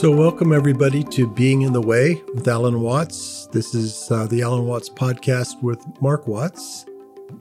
[0.00, 3.48] So, welcome everybody to Being in the Way with Alan Watts.
[3.48, 6.86] This is uh, the Alan Watts podcast with Mark Watts.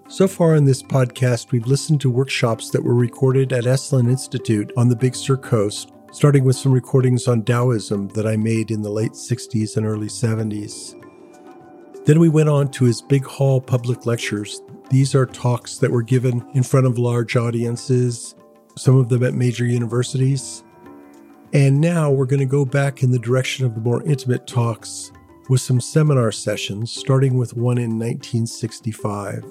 [0.09, 4.73] So far in this podcast, we've listened to workshops that were recorded at Esalen Institute
[4.75, 8.81] on the Big Sur Coast, starting with some recordings on Taoism that I made in
[8.81, 11.01] the late 60s and early 70s.
[12.03, 14.61] Then we went on to his Big Hall public lectures.
[14.89, 18.35] These are talks that were given in front of large audiences,
[18.75, 20.65] some of them at major universities.
[21.51, 25.11] And now we're going to go back in the direction of the more intimate talks
[25.49, 29.43] with some seminar sessions, starting with one in 1965.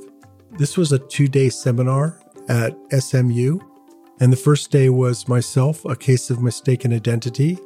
[0.53, 3.59] This was a two day seminar at SMU,
[4.21, 7.59] and the first day was myself, A Case of Mistaken Identity.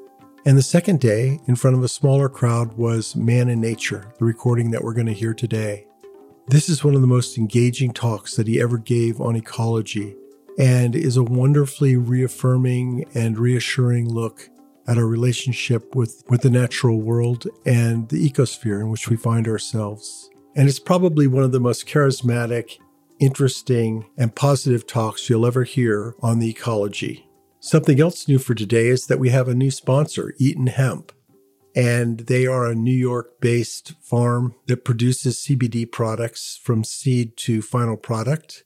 [0.46, 4.24] And the second day, in front of a smaller crowd, was Man and Nature, the
[4.24, 5.86] recording that we're going to hear today.
[6.48, 10.16] This is one of the most engaging talks that he ever gave on ecology
[10.58, 14.48] and is a wonderfully reaffirming and reassuring look
[14.86, 19.46] at our relationship with, with the natural world and the ecosphere in which we find
[19.46, 20.28] ourselves.
[20.54, 22.78] And it's probably one of the most charismatic,
[23.18, 27.26] interesting, and positive talks you'll ever hear on the ecology.
[27.60, 31.12] Something else new for today is that we have a new sponsor, Eaton Hemp.
[31.74, 37.62] And they are a New York based farm that produces CBD products from seed to
[37.62, 38.64] final product.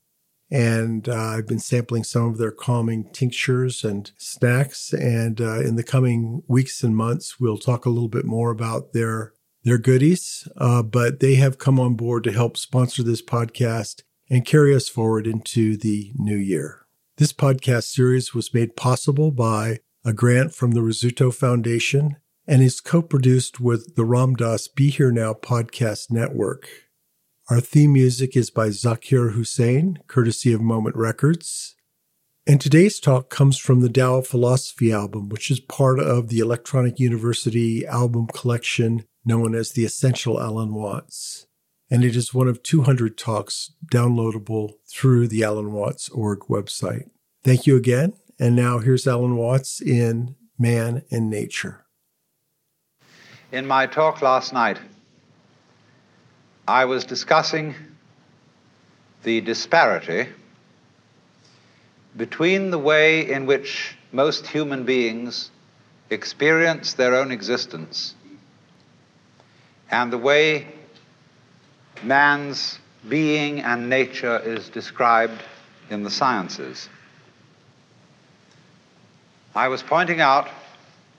[0.50, 4.92] And uh, I've been sampling some of their calming tinctures and snacks.
[4.92, 8.92] And uh, in the coming weeks and months, we'll talk a little bit more about
[8.92, 9.32] their
[9.64, 10.46] their goodies.
[10.56, 14.88] Uh, but they have come on board to help sponsor this podcast and carry us
[14.88, 16.86] forward into the new year.
[17.16, 22.80] This podcast series was made possible by a grant from the Rizzuto Foundation and is
[22.80, 26.68] co-produced with the Ram Dass Be Here Now podcast network.
[27.48, 31.76] Our theme music is by Zakir Hussain, courtesy of Moment Records.
[32.44, 36.98] And today's talk comes from the Tao Philosophy album, which is part of the Electronic
[36.98, 41.46] University album collection known as the Essential Alan Watts.
[41.88, 47.08] And it is one of 200 talks downloadable through the Alan Watts org website.
[47.44, 48.14] Thank you again.
[48.40, 51.86] And now here's Alan Watts in Man and Nature.
[53.52, 54.80] In my talk last night,
[56.68, 57.74] I was discussing
[59.22, 60.28] the disparity
[62.16, 65.50] between the way in which most human beings
[66.10, 68.14] experience their own existence
[69.90, 70.66] and the way
[72.02, 72.78] man's
[73.08, 75.40] being and nature is described
[75.90, 76.88] in the sciences.
[79.54, 80.48] I was pointing out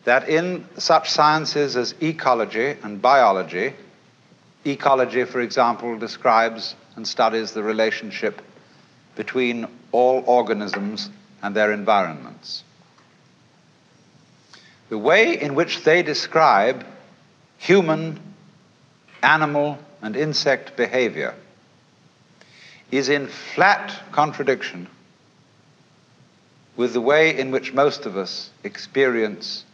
[0.04, 3.74] that in such sciences as ecology and biology,
[4.72, 8.42] Ecology, for example, describes and studies the relationship
[9.16, 11.10] between all organisms
[11.42, 12.64] and their environments.
[14.90, 16.86] The way in which they describe
[17.58, 18.20] human,
[19.22, 21.36] animal, and insect behavior
[22.92, 24.88] is in flat contradiction
[26.78, 29.66] with the way in which most of us experience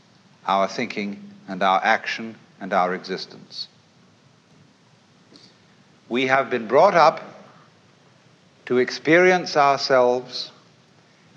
[0.48, 3.68] our thinking and our action and our existence
[6.14, 7.22] we have been brought up
[8.68, 10.52] to experience ourselves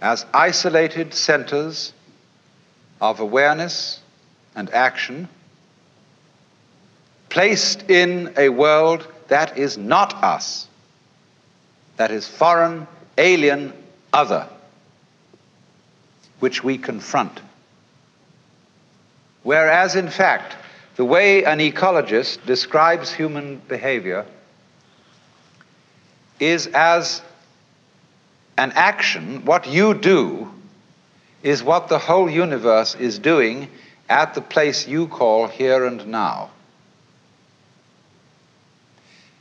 [0.02, 1.94] as isolated centers
[3.00, 4.00] of awareness
[4.54, 5.30] and action,
[7.30, 10.68] placed in a world that is not us,
[11.96, 13.72] that is foreign, alien,
[14.12, 14.46] other,
[16.40, 17.40] which we confront.
[19.42, 20.54] Whereas, in fact,
[20.96, 24.26] the way an ecologist describes human behavior
[26.40, 27.22] is as
[28.58, 30.50] an action, what you do
[31.42, 33.68] is what the whole universe is doing
[34.08, 36.50] at the place you call here and now.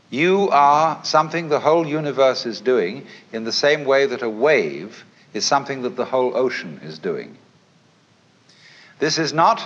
[0.09, 5.03] You are something the whole universe is doing in the same way that a wave
[5.33, 7.37] is something that the whole ocean is doing.
[8.99, 9.61] This is not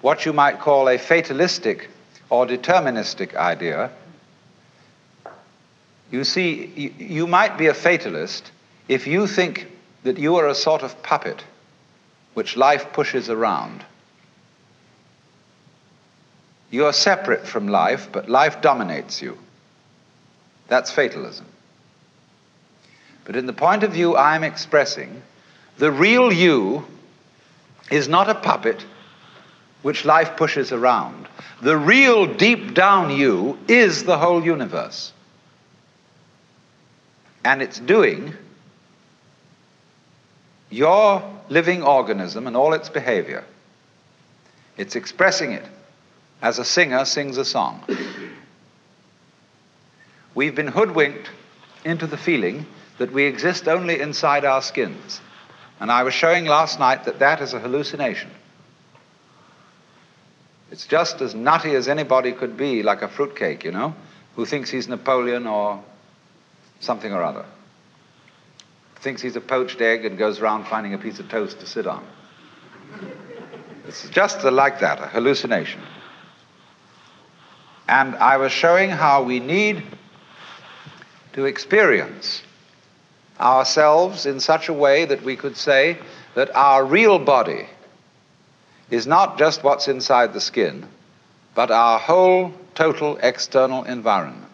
[0.00, 1.88] what you might call a fatalistic
[2.30, 3.90] or deterministic idea.
[6.10, 8.50] You see, you might be a fatalist
[8.88, 9.66] if you think
[10.04, 11.44] that you are a sort of puppet
[12.34, 13.84] which life pushes around.
[16.70, 19.36] You are separate from life, but life dominates you.
[20.68, 21.46] That's fatalism.
[23.24, 25.22] But in the point of view I'm expressing,
[25.76, 26.84] the real you
[27.90, 28.84] is not a puppet
[29.82, 31.28] which life pushes around.
[31.60, 35.12] The real deep down you is the whole universe
[37.44, 38.34] and it's doing
[40.70, 43.44] your living organism and all its behavior
[44.78, 45.64] It's expressing it
[46.40, 47.82] as a singer sings a song.
[50.34, 51.28] We've been hoodwinked
[51.84, 52.64] into the feeling
[52.98, 55.20] that we exist only inside our skins.
[55.80, 58.30] And I was showing last night that that is a hallucination.
[60.70, 63.94] It's just as nutty as anybody could be, like a fruitcake, you know,
[64.36, 65.82] who thinks he's Napoleon or
[66.80, 67.44] something or other.
[69.00, 71.86] Thinks he's a poached egg and goes around finding a piece of toast to sit
[71.86, 72.04] on.
[73.86, 75.80] It's just like that, a hallucination.
[77.88, 79.82] And I was showing how we need
[81.32, 82.42] to experience
[83.40, 85.96] ourselves in such a way that we could say
[86.34, 87.66] that our real body
[88.90, 90.86] is not just what's inside the skin,
[91.54, 94.47] but our whole total external environment.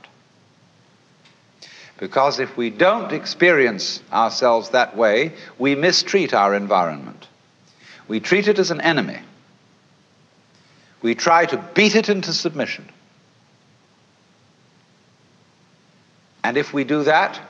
[1.99, 7.29] Because if we don't experience ourselves that way, we mistreat our environment.
[8.09, 9.19] We treat it as an enemy.
[11.03, 12.89] We try to beat it into submission.
[16.43, 17.41] And if we do that,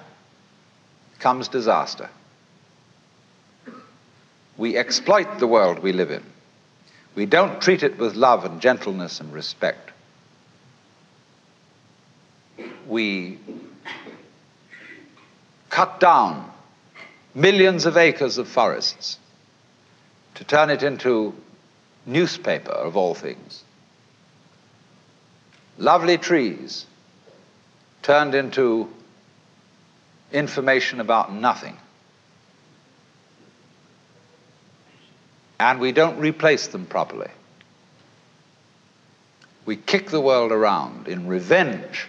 [1.18, 2.10] comes disaster.
[4.56, 6.22] We exploit the world we live in.
[7.14, 9.90] We don't treat it with love and gentleness and respect.
[12.86, 13.38] We
[15.74, 16.48] cut down
[17.34, 19.18] millions of acres of forests
[20.36, 21.34] to turn it into
[22.06, 23.64] newspaper of all things.
[25.76, 26.86] Lovely trees
[28.02, 28.88] turned into
[30.30, 31.76] information about nothing.
[35.58, 37.32] And we don't replace them properly.
[39.66, 42.06] We kick the world around in revenge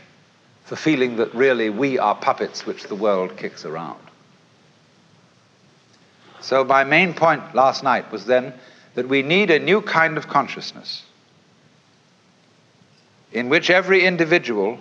[0.65, 3.99] for feeling that really we are puppets which the world kicks around.
[6.41, 8.53] So, my main point last night was then
[8.95, 11.03] that we need a new kind of consciousness
[13.31, 14.79] in which every individual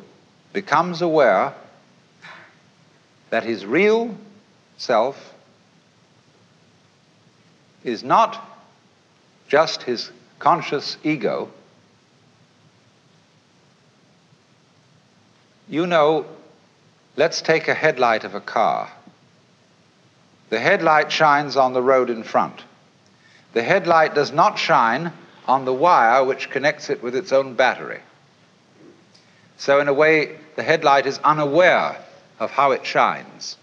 [0.53, 1.53] becomes aware
[3.31, 4.17] that his real
[4.79, 5.35] self
[7.83, 8.43] is not
[9.49, 11.51] just his conscious ego.
[15.69, 16.27] You know,
[17.17, 18.91] let's take a headlight of a car.
[20.51, 22.63] The headlight shines on the road in front.
[23.55, 25.13] The headlight does not shine
[25.47, 28.01] on the wire which connects it with its own battery.
[29.57, 31.97] So, in a way, the headlight is unaware
[32.39, 33.57] of how it shines.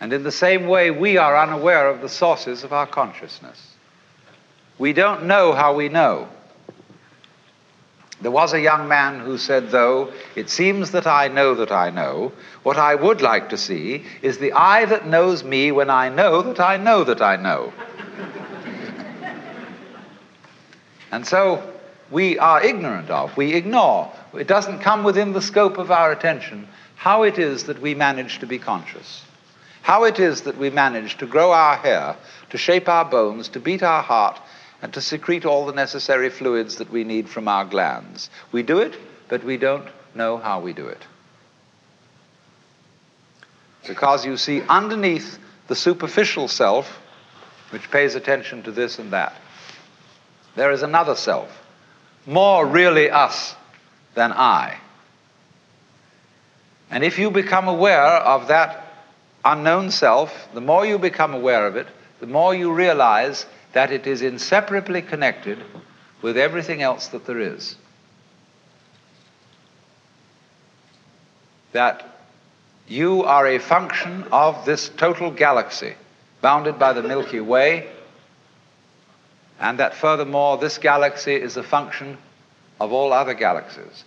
[0.00, 3.74] And in the same way, we are unaware of the sources of our consciousness.
[4.78, 6.28] We don't know how we know.
[8.20, 11.90] There was a young man who said, though, it seems that I know that I
[11.90, 12.32] know,
[12.64, 16.42] what I would like to see is the eye that knows me when I know
[16.42, 17.72] that I know that I know.
[21.12, 21.62] and so
[22.10, 24.12] we are ignorant of, we ignore.
[24.34, 26.66] It doesn't come within the scope of our attention
[26.96, 29.24] how it is that we manage to be conscious,
[29.82, 32.16] how it is that we manage to grow our hair,
[32.50, 34.40] to shape our bones, to beat our heart,
[34.80, 38.30] and to secrete all the necessary fluids that we need from our glands.
[38.52, 38.96] We do it,
[39.28, 41.02] but we don't know how we do it.
[43.86, 47.00] Because you see, underneath the superficial self,
[47.70, 49.34] which pays attention to this and that,
[50.54, 51.50] there is another self,
[52.26, 53.54] more really us
[54.14, 54.78] than I.
[56.90, 58.84] And if you become aware of that
[59.44, 61.86] unknown self, the more you become aware of it,
[62.20, 65.58] the more you realize that it is inseparably connected
[66.22, 67.76] with everything else that there is.
[71.72, 72.18] That
[72.88, 75.94] you are a function of this total galaxy,
[76.40, 77.88] bounded by the Milky Way,
[79.60, 82.16] and that furthermore, this galaxy is a function
[82.80, 84.04] of all other galaxies.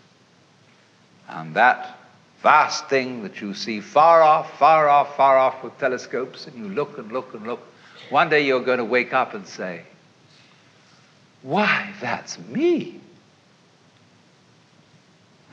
[1.28, 1.98] And that
[2.42, 6.70] vast thing that you see far off, far off, far off with telescopes, and you
[6.70, 7.62] look and look and look.
[8.12, 9.84] One day you're going to wake up and say,
[11.44, 13.00] Why, that's me.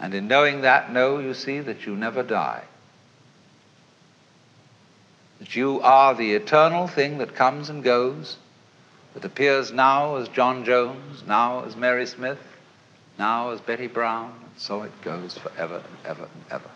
[0.00, 2.64] And in knowing that, know, you see, that you never die.
[5.38, 8.36] That you are the eternal thing that comes and goes,
[9.14, 12.40] that appears now as John Jones, now as Mary Smith,
[13.20, 16.70] now as Betty Brown, and so it goes forever and ever and ever.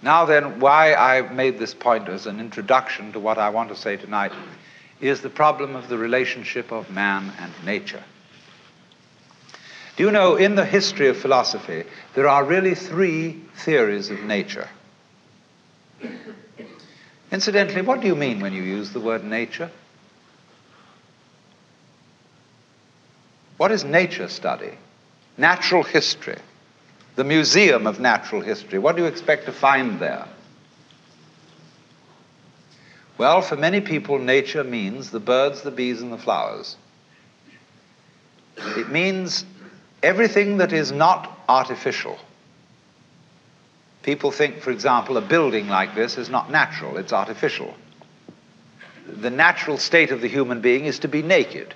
[0.00, 3.76] Now, then, why I made this point as an introduction to what I want to
[3.76, 4.32] say tonight
[5.00, 8.02] is the problem of the relationship of man and nature.
[9.96, 14.68] Do you know, in the history of philosophy, there are really three theories of nature.
[17.32, 19.70] Incidentally, what do you mean when you use the word nature?
[23.56, 24.78] What is nature study?
[25.36, 26.38] Natural history.
[27.18, 28.78] The Museum of Natural History.
[28.78, 30.24] What do you expect to find there?
[33.18, 36.76] Well, for many people, nature means the birds, the bees, and the flowers.
[38.56, 39.44] It means
[40.00, 42.20] everything that is not artificial.
[44.04, 47.74] People think, for example, a building like this is not natural, it's artificial.
[49.08, 51.74] The natural state of the human being is to be naked,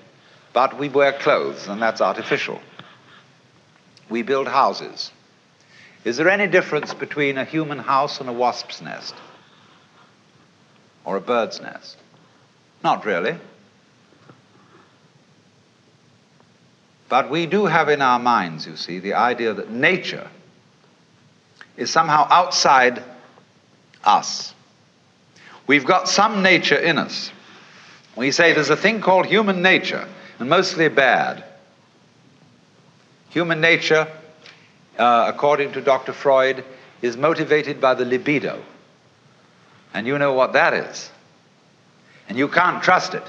[0.53, 2.61] but we wear clothes, and that's artificial.
[4.09, 5.11] We build houses.
[6.05, 9.15] Is there any difference between a human house and a wasp's nest?
[11.05, 11.97] or a bird's nest?
[12.83, 13.37] Not really.
[17.09, 20.29] But we do have in our minds, you see, the idea that nature
[21.77, 23.03] is somehow outside
[24.05, 24.55] us.
[25.67, 27.31] We've got some nature in us.
[28.17, 31.45] We say there's a thing called human nature, and mostly bad.
[33.31, 34.09] Human nature,
[35.03, 36.13] uh, according to Dr.
[36.13, 36.65] Freud,
[37.03, 38.63] is motivated by the libido.
[39.93, 41.11] And you know what that is.
[42.29, 43.25] And you can't trust it.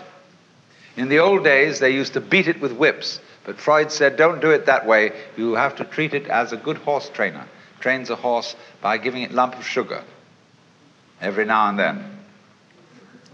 [0.96, 3.20] In the old days, they used to beat it with whips.
[3.46, 5.12] But Freud said, don't do it that way.
[5.36, 7.46] You have to treat it as a good horse trainer
[7.84, 10.02] trains a horse by giving it lump of sugar
[11.20, 12.18] every now and then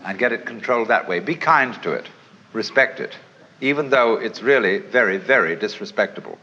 [0.03, 1.19] and get it controlled that way.
[1.19, 2.08] Be kind to it,
[2.51, 3.15] respect it,
[3.62, 6.39] even though it's really very, very disrespectable.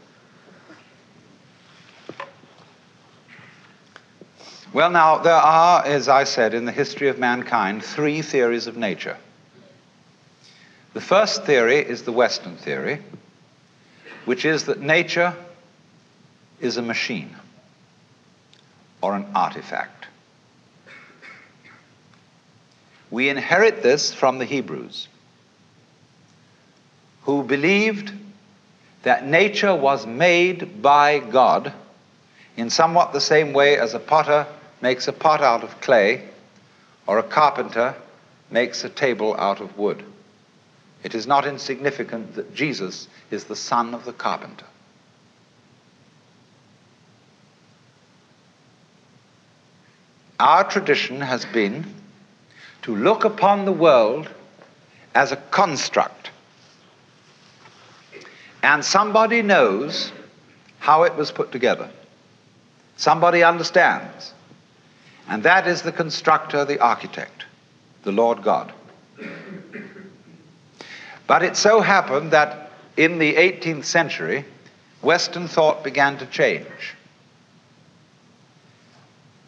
[4.77, 8.77] Well, now, there are, as I said, in the history of mankind, three theories of
[8.77, 9.17] nature.
[10.93, 13.01] The first theory is the Western theory,
[14.25, 15.33] which is that nature
[16.61, 17.35] is a machine
[19.01, 20.05] or an artifact.
[23.09, 25.07] We inherit this from the Hebrews,
[27.23, 28.11] who believed
[29.01, 31.73] that nature was made by God
[32.55, 34.45] in somewhat the same way as a potter
[34.81, 36.23] makes a pot out of clay,
[37.05, 37.95] or a carpenter
[38.49, 40.03] makes a table out of wood.
[41.03, 44.65] It is not insignificant that Jesus is the son of the carpenter.
[50.39, 51.85] Our tradition has been
[52.83, 54.29] to look upon the world
[55.15, 56.29] as a construct.
[58.61, 60.11] And somebody knows
[60.79, 61.89] how it was put together.
[62.97, 64.33] Somebody understands.
[65.27, 67.45] And that is the constructor, the architect,
[68.03, 68.71] the Lord God.
[71.27, 74.45] But it so happened that in the 18th century,
[75.01, 76.95] Western thought began to change.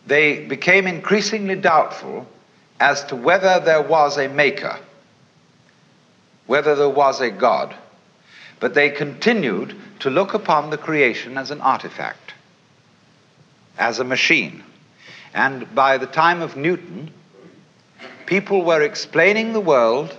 [0.05, 2.27] They became increasingly doubtful
[2.79, 4.77] as to whether there was a maker,
[6.47, 7.75] whether there was a God,
[8.59, 12.33] but they continued to look upon the creation as an artifact,
[13.77, 14.63] as a machine.
[15.33, 17.11] And by the time of Newton,
[18.25, 20.15] people were explaining the world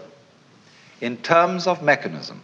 [1.00, 2.42] in terms of mechanism.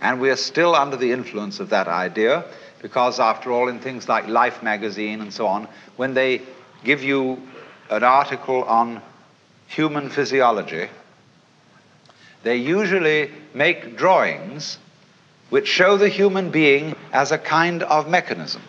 [0.00, 2.44] And we are still under the influence of that idea
[2.80, 6.42] because, after all, in things like Life magazine and so on, when they
[6.84, 7.40] give you
[7.88, 9.00] an article on
[9.68, 10.88] human physiology,
[12.42, 14.78] they usually make drawings
[15.50, 18.62] which show the human being as a kind of mechanism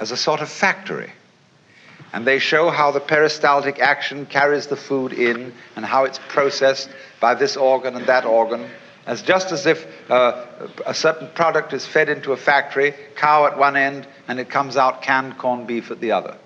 [0.00, 1.10] as a sort of factory.
[2.12, 6.88] And they show how the peristaltic action carries the food in and how it's processed
[7.20, 8.68] by this organ and that organ,
[9.06, 10.46] as just as if uh,
[10.86, 14.76] a certain product is fed into a factory, cow at one end, and it comes
[14.76, 16.36] out canned corned beef at the other.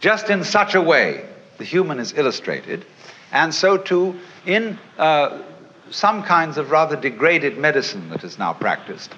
[0.00, 1.24] Just in such a way,
[1.58, 2.84] the human is illustrated,
[3.32, 5.42] and so too in uh,
[5.90, 9.12] some kinds of rather degraded medicine that is now practiced.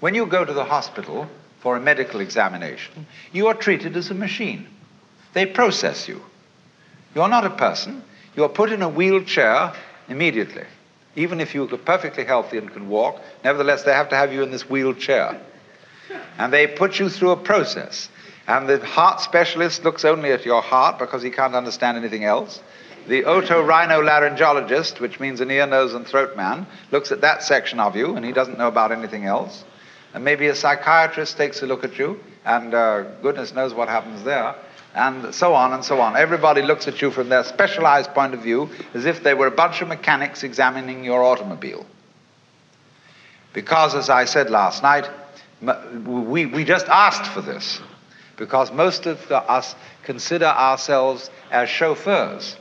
[0.00, 1.28] When you go to the hospital,
[1.64, 4.66] for a medical examination, you are treated as a machine.
[5.32, 6.20] They process you.
[7.14, 8.04] You're not a person.
[8.36, 9.72] You're put in a wheelchair
[10.06, 10.66] immediately.
[11.16, 14.50] Even if you're perfectly healthy and can walk, nevertheless, they have to have you in
[14.50, 15.40] this wheelchair.
[16.36, 18.10] And they put you through a process.
[18.46, 22.60] And the heart specialist looks only at your heart because he can't understand anything else.
[23.08, 27.96] The otorhinolaryngologist, which means an ear, nose, and throat man, looks at that section of
[27.96, 29.64] you and he doesn't know about anything else.
[30.14, 34.22] And maybe a psychiatrist takes a look at you, and uh, goodness knows what happens
[34.22, 34.54] there,
[34.94, 36.16] and so on and so on.
[36.16, 39.50] Everybody looks at you from their specialized point of view as if they were a
[39.50, 41.84] bunch of mechanics examining your automobile.
[43.52, 45.10] Because, as I said last night,
[46.06, 47.80] we, we just asked for this
[48.36, 52.56] because most of us consider ourselves as chauffeurs.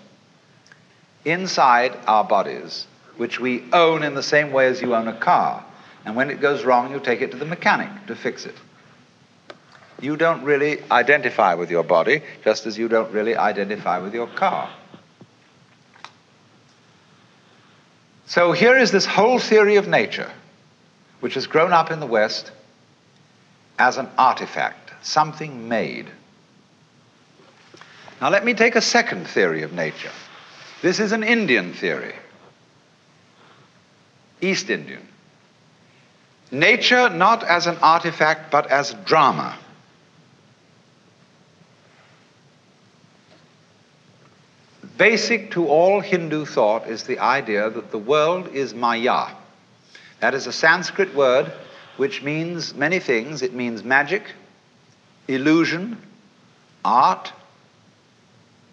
[1.25, 2.86] Inside our bodies,
[3.17, 5.65] which we own in the same way as you own a car.
[6.05, 8.55] And when it goes wrong, you take it to the mechanic to fix it.
[10.01, 14.27] You don't really identify with your body, just as you don't really identify with your
[14.27, 14.69] car.
[18.25, 20.31] So here is this whole theory of nature,
[21.19, 22.51] which has grown up in the West
[23.79, 26.10] as an artifact, something made.
[28.19, 30.12] Now let me take a second theory of nature.
[30.81, 32.15] This is an Indian theory,
[34.41, 35.07] East Indian.
[36.53, 39.57] Nature not as an artifact, but as drama.
[45.00, 49.29] Basic to all Hindu thought is the idea that the world is maya.
[50.19, 51.51] That is a Sanskrit word
[51.98, 53.41] which means many things.
[53.41, 54.22] It means magic,
[55.27, 55.98] illusion,
[56.86, 57.33] art,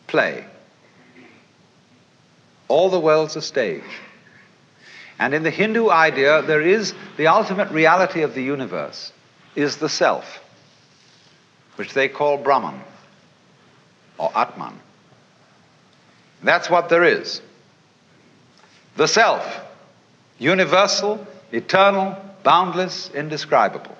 [0.07, 0.45] play.
[2.69, 3.83] All the world's a stage.
[5.21, 9.13] And in the Hindu idea, there is the ultimate reality of the universe
[9.55, 10.43] is the self,
[11.77, 12.81] which they call Brahman
[14.17, 14.81] or Atman.
[16.43, 17.43] That's what there is.
[18.97, 19.61] The self,
[20.39, 23.99] universal, eternal, boundless, indescribable.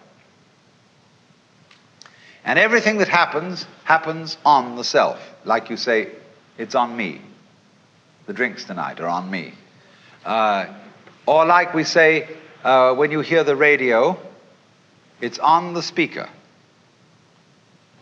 [2.47, 5.21] And everything that happens, happens on the self.
[5.45, 6.09] Like you say,
[6.57, 7.21] it's on me.
[8.25, 9.53] The drinks tonight are on me.
[10.25, 10.67] Uh,
[11.31, 12.29] or like we say,
[12.65, 14.19] uh, when you hear the radio,
[15.21, 16.29] it's on the speaker.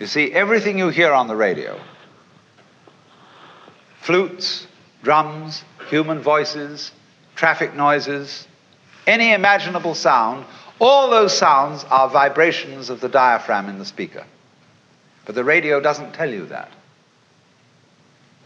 [0.01, 1.79] You see, everything you hear on the radio
[4.01, 4.67] flutes,
[5.03, 6.91] drums, human voices,
[7.35, 8.49] traffic noises,
[9.07, 10.47] any imaginable sound,
[10.79, 14.25] all those sounds are vibrations of the diaphragm in the speaker.
[15.27, 16.71] But the radio doesn't tell you that.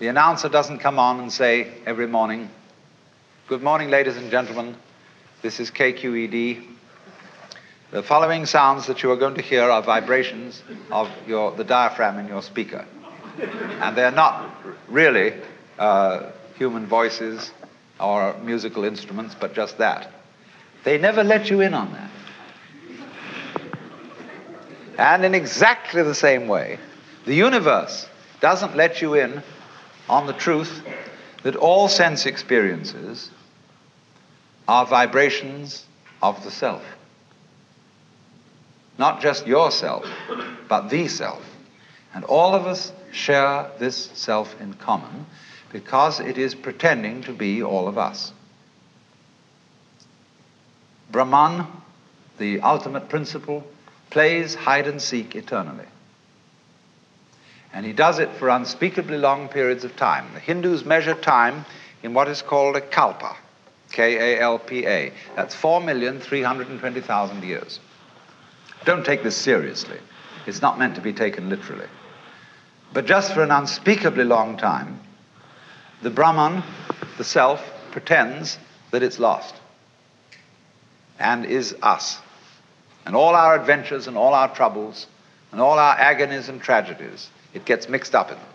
[0.01, 2.51] The announcer doesn't come on and say every morning,
[3.49, 4.77] Good morning, ladies and gentlemen.
[5.43, 6.65] This is KQED.
[7.91, 12.21] The following sounds that you are going to hear are vibrations of your, the diaphragm
[12.21, 12.87] in your speaker.
[13.81, 14.49] And they're not
[14.87, 15.35] really
[15.77, 17.51] uh, human voices
[17.99, 20.13] or musical instruments, but just that.
[20.85, 22.11] They never let you in on that.
[24.99, 26.79] And in exactly the same way,
[27.27, 28.09] the universe
[28.41, 29.43] doesn't let you in
[30.09, 30.81] on the truth
[31.43, 33.31] that all sense experiences
[34.69, 35.85] are vibrations
[36.23, 36.85] of the self.
[38.99, 40.07] Not just yourself,
[40.69, 41.43] but the self.
[42.15, 45.27] And all of us share this self in common
[45.73, 48.33] because it is pretending to be all of us.
[51.11, 51.67] Brahman,
[52.39, 53.65] the ultimate principle,
[54.11, 55.87] plays hide and seek eternally.
[57.73, 60.33] And he does it for unspeakably long periods of time.
[60.35, 61.65] The Hindus measure time
[62.03, 63.37] in what is called a kalpa,
[63.91, 65.13] K A L P A.
[65.37, 67.81] That's 4,320,000 years.
[68.85, 69.99] Don't take this seriously.
[70.47, 71.87] It's not meant to be taken literally.
[72.93, 75.01] But just for an unspeakably long time,
[76.03, 76.63] the Brahman,
[77.17, 78.59] the self, pretends
[78.91, 79.55] that it's lost
[81.19, 82.19] and is us.
[83.07, 85.07] And all our adventures and all our troubles
[85.53, 88.47] and all our agonies and tragedies, it gets mixed up in them.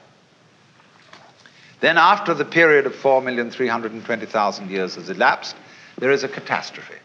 [1.80, 5.56] Then, after the period of 4,320,000 years has elapsed,
[5.98, 6.96] there is a catastrophe.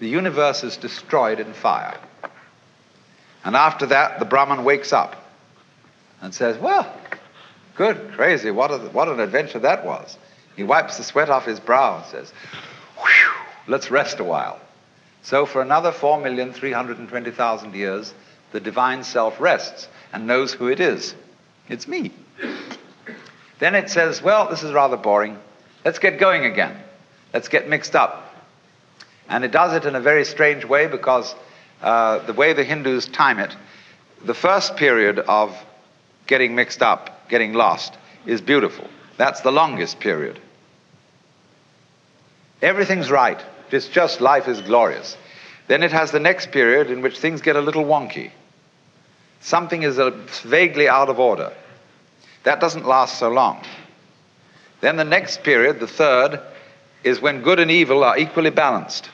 [0.00, 1.98] The universe is destroyed in fire.
[3.44, 5.16] And after that, the Brahman wakes up
[6.20, 6.90] and says, Well,
[7.76, 10.16] good, crazy, what, a, what an adventure that was.
[10.56, 12.32] He wipes the sweat off his brow and says,
[13.66, 14.60] let's rest a while.
[15.22, 18.12] So, for another 4,320,000 years,
[18.50, 21.14] the divine self rests and knows who it is.
[21.68, 22.12] It's me.
[23.58, 25.38] Then it says, well, this is rather boring.
[25.84, 26.76] Let's get going again.
[27.32, 28.34] Let's get mixed up.
[29.28, 31.34] And it does it in a very strange way because
[31.80, 33.54] uh, the way the Hindus time it,
[34.24, 35.56] the first period of
[36.26, 37.94] getting mixed up, getting lost,
[38.26, 38.88] is beautiful.
[39.16, 40.38] That's the longest period.
[42.60, 43.40] Everything's right.
[43.70, 45.16] It's just life is glorious.
[45.66, 48.30] Then it has the next period in which things get a little wonky.
[49.42, 50.00] Something is
[50.44, 51.52] vaguely out of order.
[52.44, 53.64] That doesn't last so long.
[54.80, 56.40] Then the next period, the third,
[57.04, 59.10] is when good and evil are equally balanced.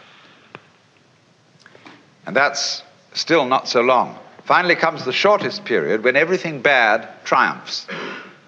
[2.26, 2.82] And that's
[3.14, 4.18] still not so long.
[4.44, 7.86] Finally comes the shortest period when everything bad triumphs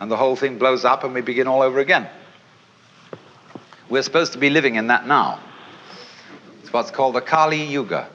[0.00, 2.08] and the whole thing blows up and we begin all over again.
[3.88, 5.40] We're supposed to be living in that now.
[6.62, 8.08] It's what's called the Kali Yuga,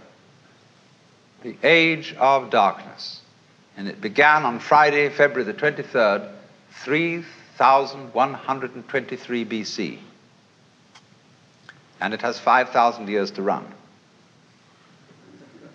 [1.42, 3.22] the age of darkness.
[3.78, 6.32] And it began on Friday, February the 23rd,
[6.84, 10.00] 3123 BC.
[12.02, 13.66] and it has 5,000 years to run.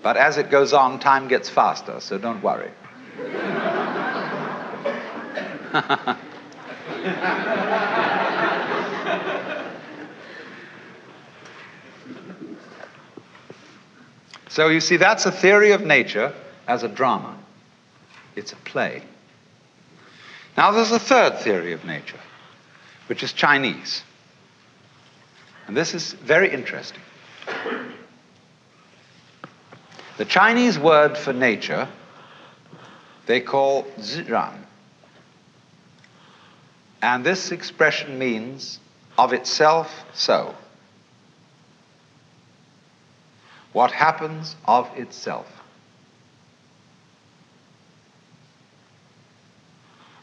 [0.02, 2.70] But as it goes on, time gets faster, so don't worry.
[14.48, 16.32] so you see, that's a theory of nature
[16.66, 17.39] as a drama.
[18.40, 19.02] It's a play.
[20.56, 22.18] Now there's a third theory of nature,
[23.06, 24.02] which is Chinese.
[25.66, 27.02] And this is very interesting.
[30.16, 31.86] The Chinese word for nature
[33.26, 34.56] they call ziran.
[37.02, 38.80] And this expression means
[39.18, 40.54] of itself so.
[43.74, 45.59] What happens of itself.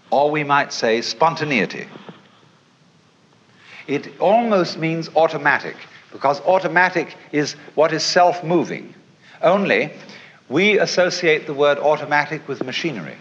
[0.10, 1.88] Or we might say spontaneity.
[3.88, 5.76] It almost means automatic,
[6.12, 8.93] because automatic is what is self moving.
[9.41, 9.91] Only
[10.50, 13.17] we associate the word automatic with machinery.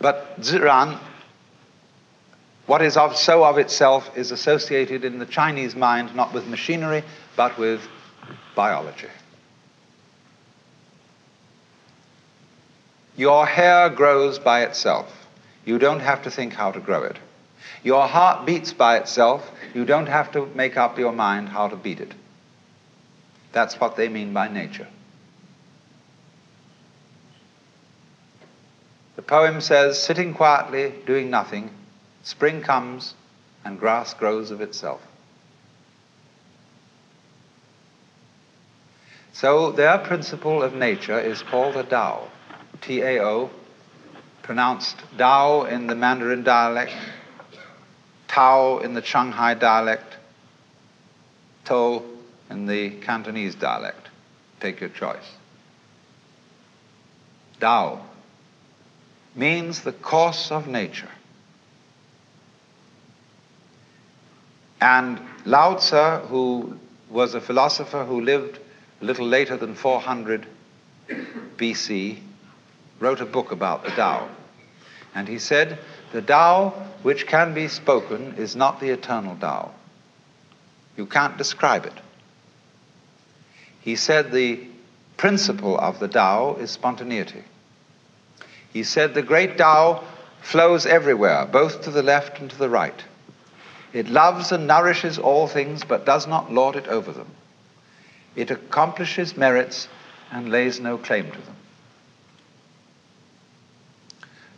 [0.00, 0.98] But ziran,
[2.66, 7.02] what is of, so of itself, is associated in the Chinese mind not with machinery,
[7.36, 7.80] but with
[8.54, 9.08] biology.
[13.16, 15.26] Your hair grows by itself.
[15.64, 17.18] You don't have to think how to grow it.
[17.82, 19.50] Your heart beats by itself.
[19.74, 22.14] You don't have to make up your mind how to beat it.
[23.52, 24.88] That's what they mean by nature.
[29.16, 31.70] The poem says, sitting quietly, doing nothing,
[32.24, 33.14] spring comes
[33.64, 35.00] and grass grows of itself.
[39.32, 42.28] So their principle of nature is called the Tao,
[42.86, 43.50] T A O,
[44.42, 46.92] pronounced Dao in the Mandarin dialect,
[48.28, 50.16] Tao in the Shanghai dialect,
[51.66, 52.02] To
[52.50, 54.08] in the Cantonese dialect.
[54.60, 55.32] Take your choice.
[57.58, 58.00] Dao
[59.34, 61.10] means the course of nature.
[64.80, 68.58] And Lao Tzu, who was a philosopher who lived
[69.00, 70.46] a little later than 400
[71.56, 72.18] BC,
[73.00, 74.28] wrote a book about the Tao.
[75.14, 75.78] And he said,
[76.12, 76.70] The Tao
[77.02, 79.72] which can be spoken is not the eternal Tao.
[80.96, 81.94] You can't describe it.
[83.80, 84.60] He said the
[85.16, 87.42] principle of the Tao is spontaneity.
[88.72, 90.02] He said the great Tao
[90.40, 93.04] flows everywhere, both to the left and to the right.
[93.92, 97.30] It loves and nourishes all things, but does not lord it over them.
[98.34, 99.88] It accomplishes merits
[100.32, 101.53] and lays no claim to them.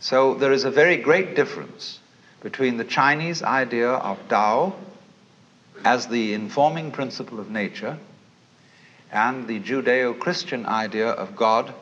[0.00, 2.00] So there is a very great difference
[2.42, 4.74] between the Chinese idea of Tao
[5.84, 7.98] as the informing principle of nature
[9.10, 11.72] and the Judeo Christian idea of God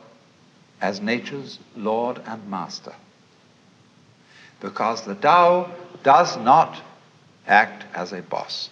[0.81, 2.93] as nature's Lord and Master.
[4.61, 5.71] Because the Tao
[6.03, 6.81] does not
[7.47, 8.69] act as a boss.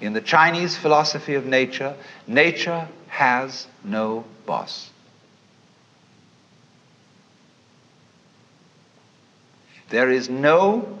[0.00, 1.94] In the Chinese philosophy of nature,
[2.26, 4.91] nature has no boss.
[9.92, 10.98] There is no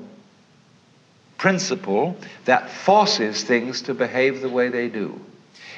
[1.38, 5.18] principle that forces things to behave the way they do.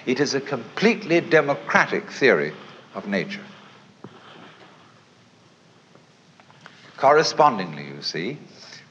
[0.05, 2.53] It is a completely democratic theory
[2.93, 3.45] of nature.
[6.97, 8.37] Correspondingly, you see,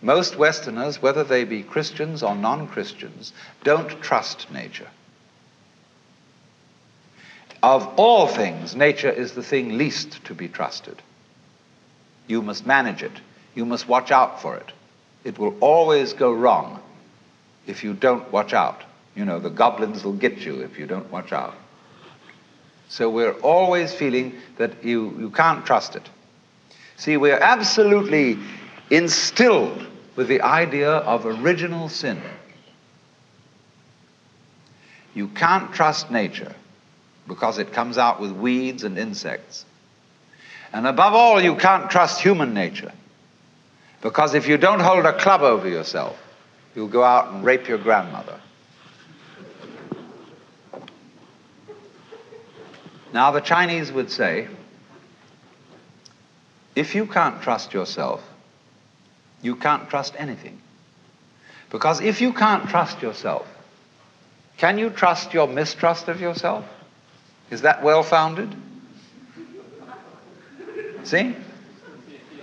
[0.01, 3.33] most Westerners, whether they be Christians or non Christians,
[3.65, 4.89] don't trust nature.
[7.61, 11.01] Of all things, nature is the thing least to be trusted.
[12.27, 13.19] You must manage it,
[13.55, 14.71] you must watch out for it.
[15.23, 16.81] It will always go wrong
[17.67, 18.81] if you don't watch out.
[19.15, 21.55] You know, the goblins will get you if you don't watch out.
[22.89, 26.07] So we're always feeling that you, you can't trust it.
[26.97, 28.37] See, we're absolutely
[28.89, 32.21] instilled with the idea of original sin.
[35.15, 36.55] You can't trust nature
[37.27, 39.65] because it comes out with weeds and insects.
[40.71, 42.91] And above all, you can't trust human nature
[44.03, 46.21] because if you don't hold a club over yourself,
[46.75, 48.39] you'll go out and rape your grandmother.
[53.13, 54.49] Now, the Chinese would say,
[56.75, 58.21] if you can't trust yourself,
[59.41, 60.59] you can't trust anything.
[61.69, 63.47] Because if you can't trust yourself,
[64.57, 66.65] can you trust your mistrust of yourself?
[67.49, 68.53] Is that well founded?
[71.03, 71.35] See?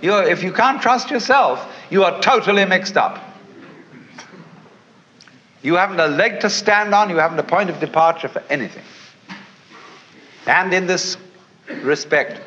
[0.01, 3.23] You're, if you can't trust yourself, you are totally mixed up.
[5.61, 8.83] You haven't a leg to stand on, you haven't a point of departure for anything.
[10.47, 11.17] And in this
[11.83, 12.41] respect,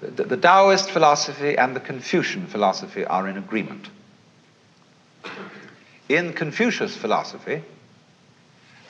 [0.00, 3.88] the, the Taoist philosophy and the Confucian philosophy are in agreement.
[6.08, 7.62] In Confucius philosophy,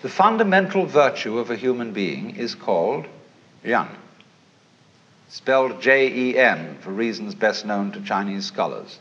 [0.02, 3.06] the fundamental virtue of a human being is called
[3.64, 3.88] yan,
[5.30, 8.98] spelled J E N for reasons best known to Chinese scholars.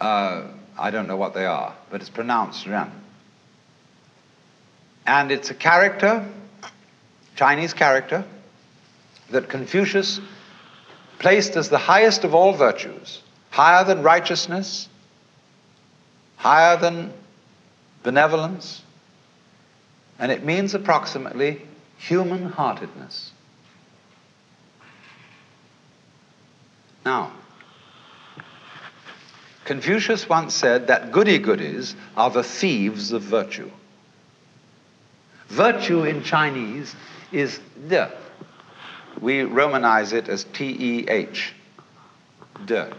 [0.00, 0.44] Uh,
[0.78, 2.90] I don't know what they are, but it's pronounced yan.
[5.06, 6.24] And it's a character,
[7.34, 8.24] Chinese character,
[9.30, 10.20] that Confucius
[11.18, 14.88] placed as the highest of all virtues, higher than righteousness,
[16.36, 17.12] higher than
[18.04, 18.82] benevolence,
[20.20, 21.62] and it means approximately
[21.96, 23.32] human heartedness.
[27.08, 27.32] Now,
[29.64, 33.70] Confucius once said that goody goodies are the thieves of virtue.
[35.48, 36.94] Virtue in Chinese
[37.32, 38.12] is de.
[39.22, 41.54] We Romanize it as T E H,
[42.66, 42.92] de.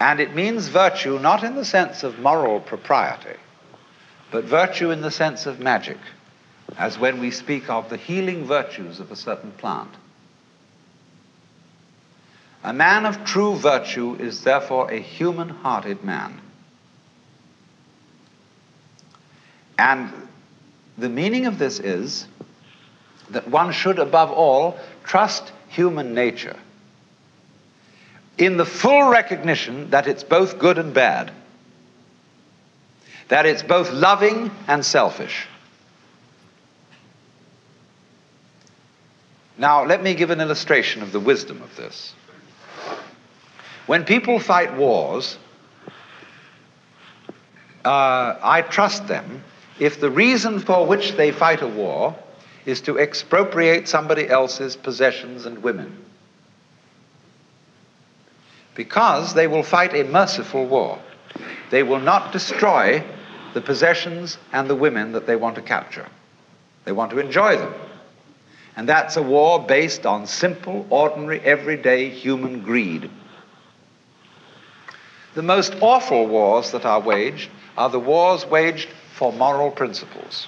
[0.00, 3.38] And it means virtue not in the sense of moral propriety,
[4.32, 5.98] but virtue in the sense of magic,
[6.76, 9.90] as when we speak of the healing virtues of a certain plant.
[12.64, 16.40] A man of true virtue is therefore a human hearted man.
[19.78, 20.10] And
[20.96, 22.26] the meaning of this is
[23.28, 26.56] that one should, above all, trust human nature
[28.38, 31.32] in the full recognition that it's both good and bad,
[33.28, 35.46] that it's both loving and selfish.
[39.58, 42.14] Now, let me give an illustration of the wisdom of this.
[43.86, 45.38] When people fight wars,
[47.84, 49.44] uh, I trust them
[49.78, 52.16] if the reason for which they fight a war
[52.64, 56.04] is to expropriate somebody else's possessions and women
[58.74, 60.98] because they will fight a merciful war.
[61.70, 63.04] They will not destroy
[63.52, 66.08] the possessions and the women that they want to capture.
[66.84, 67.72] They want to enjoy them.
[68.76, 73.08] And that's a war based on simple, ordinary, everyday human greed.
[75.34, 80.46] The most awful wars that are waged are the wars waged for moral principles.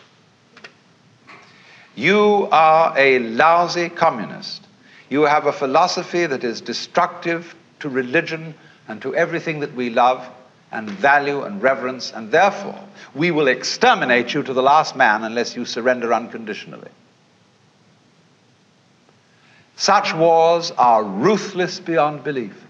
[1.97, 4.63] You are a lousy communist.
[5.09, 8.55] You have a philosophy that is destructive to religion
[8.87, 10.29] and to everything that we love
[10.71, 12.79] and value and reverence, and therefore
[13.15, 16.91] we will exterminate you to the last man unless you surrender unconditionally.
[19.77, 22.66] Such wars are ruthless beyond belief.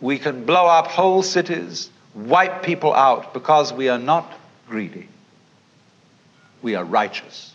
[0.00, 4.30] We can blow up whole cities, wipe people out because we are not
[4.68, 5.08] greedy.
[6.62, 7.54] We are righteous.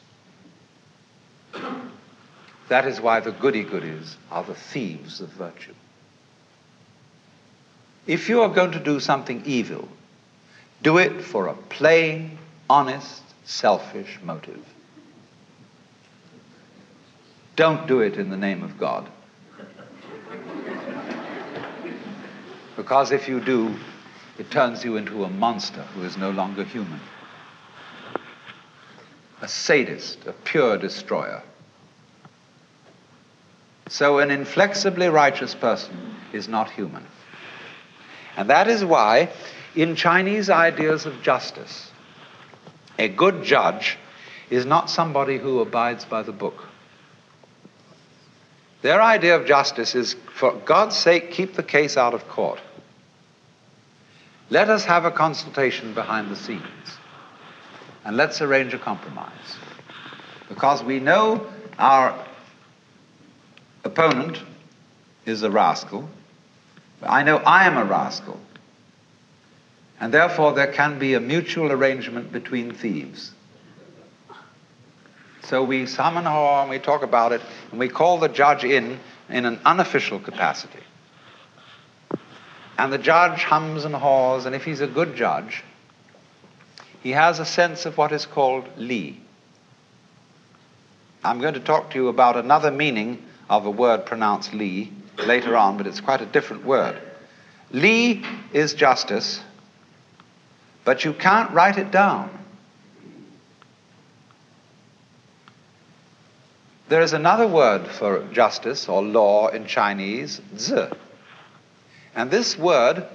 [2.69, 5.73] That is why the goody goodies are the thieves of virtue.
[8.07, 9.87] If you are going to do something evil,
[10.81, 12.37] do it for a plain,
[12.69, 14.65] honest, selfish motive.
[17.55, 19.07] Don't do it in the name of God.
[22.75, 23.75] Because if you do,
[24.37, 26.99] it turns you into a monster who is no longer human.
[29.41, 31.43] A sadist, a pure destroyer.
[33.89, 37.05] So, an inflexibly righteous person is not human.
[38.37, 39.29] And that is why,
[39.75, 41.91] in Chinese ideas of justice,
[42.97, 43.97] a good judge
[44.49, 46.70] is not somebody who abides by the book.
[48.81, 52.59] Their idea of justice is, for God's sake, keep the case out of court.
[54.49, 56.65] Let us have a consultation behind the scenes.
[58.03, 59.57] And let's arrange a compromise.
[60.49, 62.25] Because we know our
[63.83, 64.39] opponent
[65.25, 66.09] is a rascal.
[67.03, 68.39] I know I am a rascal.
[69.99, 73.31] And therefore, there can be a mutual arrangement between thieves.
[75.43, 78.99] So we summon her and we talk about it, and we call the judge in
[79.29, 80.83] in an unofficial capacity.
[82.77, 85.63] And the judge hums and haws, and if he's a good judge,
[87.01, 89.19] he has a sense of what is called li.
[91.23, 95.55] I'm going to talk to you about another meaning of a word pronounced li later
[95.55, 96.99] on, but it's quite a different word.
[97.71, 98.23] Li
[98.53, 99.39] is justice,
[100.83, 102.40] but you can't write it down.
[106.91, 110.87] There is another word for justice or law in Chinese, zi.
[112.13, 113.07] And this word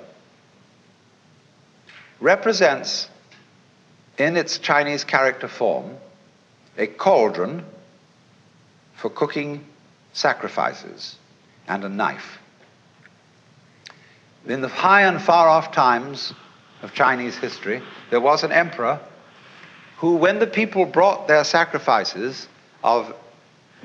[2.19, 3.11] represents,
[4.17, 5.95] in its Chinese character form,
[6.79, 7.67] a cauldron
[8.95, 9.63] for cooking
[10.15, 11.17] sacrifices
[11.69, 12.39] and a knife.
[14.47, 16.33] In the high and far off times
[16.81, 19.01] of Chinese history, there was an emperor
[19.99, 22.49] who, when the people brought their sacrifices
[22.83, 23.15] of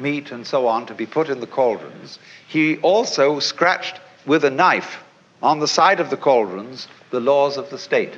[0.01, 4.49] meat and so on to be put in the cauldrons, he also scratched with a
[4.49, 5.03] knife
[5.41, 8.17] on the side of the cauldrons the laws of the state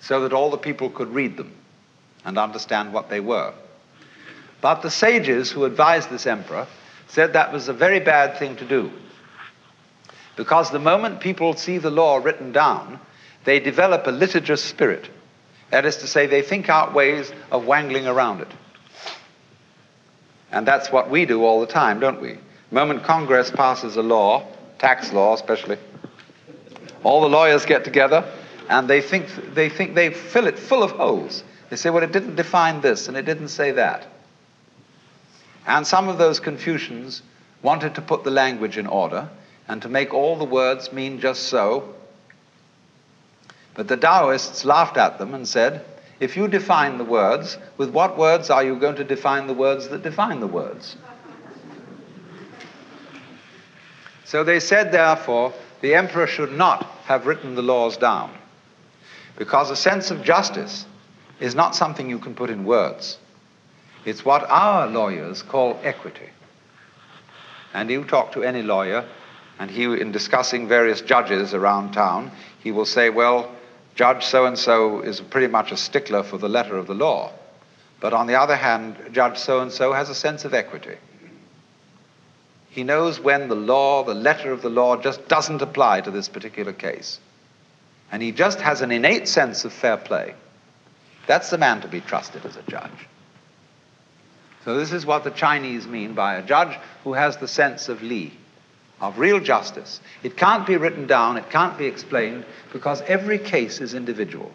[0.00, 1.52] so that all the people could read them
[2.24, 3.52] and understand what they were.
[4.60, 6.66] But the sages who advised this emperor
[7.08, 8.90] said that was a very bad thing to do.
[10.36, 13.00] Because the moment people see the law written down,
[13.44, 15.08] they develop a litigious spirit.
[15.70, 18.48] That is to say, they think out ways of wangling around it.
[20.52, 22.32] And that's what we do all the time, don't we?
[22.32, 24.46] The moment Congress passes a law,
[24.78, 25.78] tax law especially,
[27.02, 28.24] all the lawyers get together
[28.68, 31.44] and they think they think they fill it full of holes.
[31.70, 34.06] They say, well, it didn't define this and it didn't say that.
[35.66, 37.22] And some of those Confucians
[37.62, 39.28] wanted to put the language in order
[39.68, 41.94] and to make all the words mean just so.
[43.74, 45.84] But the Taoists laughed at them and said,
[46.18, 49.88] if you define the words, with what words are you going to define the words
[49.88, 50.96] that define the words?
[54.24, 55.52] So they said, therefore,
[55.82, 58.36] the emperor should not have written the laws down.
[59.36, 60.86] Because a sense of justice
[61.38, 63.18] is not something you can put in words.
[64.04, 66.30] It's what our lawyers call equity.
[67.74, 69.06] And you talk to any lawyer,
[69.58, 72.30] and he, in discussing various judges around town,
[72.62, 73.54] he will say, Well,
[73.96, 77.32] Judge so and so is pretty much a stickler for the letter of the law.
[77.98, 80.96] But on the other hand, Judge so and so has a sense of equity.
[82.68, 86.28] He knows when the law, the letter of the law, just doesn't apply to this
[86.28, 87.18] particular case.
[88.12, 90.34] And he just has an innate sense of fair play.
[91.26, 93.08] That's the man to be trusted as a judge.
[94.66, 98.02] So, this is what the Chinese mean by a judge who has the sense of
[98.02, 98.36] li,
[99.00, 100.00] of real justice.
[100.22, 104.52] It can't be written down, it can't be explained, because every case is individual.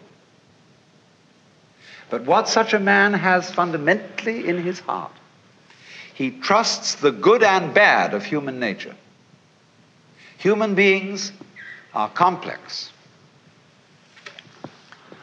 [2.10, 5.12] But what such a man has fundamentally in his heart,
[6.14, 8.94] he trusts the good and bad of human nature.
[10.38, 11.32] Human beings
[11.94, 12.90] are complex.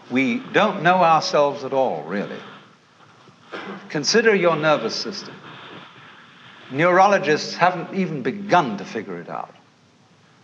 [0.10, 2.40] We don't know ourselves at all, really.
[3.90, 5.36] Consider your nervous system.
[6.72, 9.54] Neurologists haven't even begun to figure it out.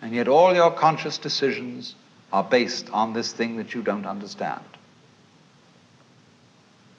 [0.02, 1.96] And yet, all your conscious decisions
[2.34, 4.62] are based on this thing that you don't understand.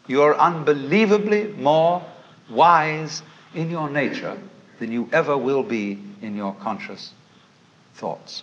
[0.07, 2.05] You're unbelievably more
[2.49, 3.23] wise
[3.55, 4.39] in your nature
[4.79, 7.12] than you ever will be in your conscious
[7.95, 8.43] thoughts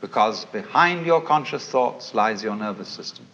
[0.00, 3.26] because behind your conscious thoughts lies your nervous system.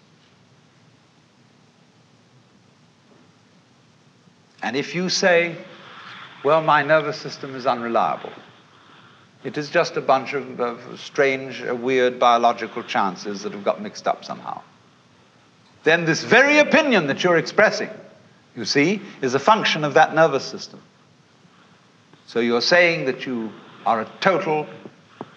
[4.62, 5.56] And if you say,
[6.44, 8.32] well, my nervous system is unreliable,
[9.42, 13.82] it is just a bunch of, of strange, uh, weird biological chances that have got
[13.82, 14.62] mixed up somehow,
[15.82, 17.90] then this very opinion that you're expressing,
[18.54, 20.80] you see, is a function of that nervous system.
[22.26, 23.52] So you're saying that you
[23.84, 24.66] are a total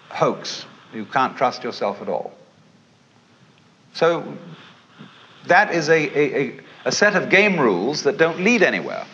[0.08, 2.32] hoax you can't trust yourself at all.
[3.94, 4.36] So
[5.46, 9.04] that is a, a, a, a set of game rules that don't lead anywhere.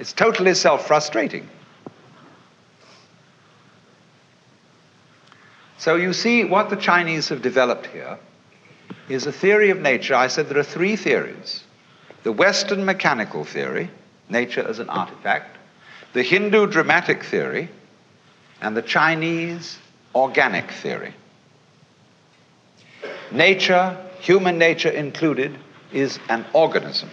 [0.00, 1.46] It's totally self frustrating.
[5.76, 8.18] So you see, what the Chinese have developed here
[9.10, 10.14] is a theory of nature.
[10.14, 11.64] I said there are three theories
[12.22, 13.90] the Western mechanical theory,
[14.30, 15.58] nature as an artifact,
[16.14, 17.68] the Hindu dramatic theory,
[18.62, 19.78] and the Chinese
[20.14, 21.14] organic theory.
[23.30, 25.58] Nature, human nature included,
[25.92, 27.10] is an organism.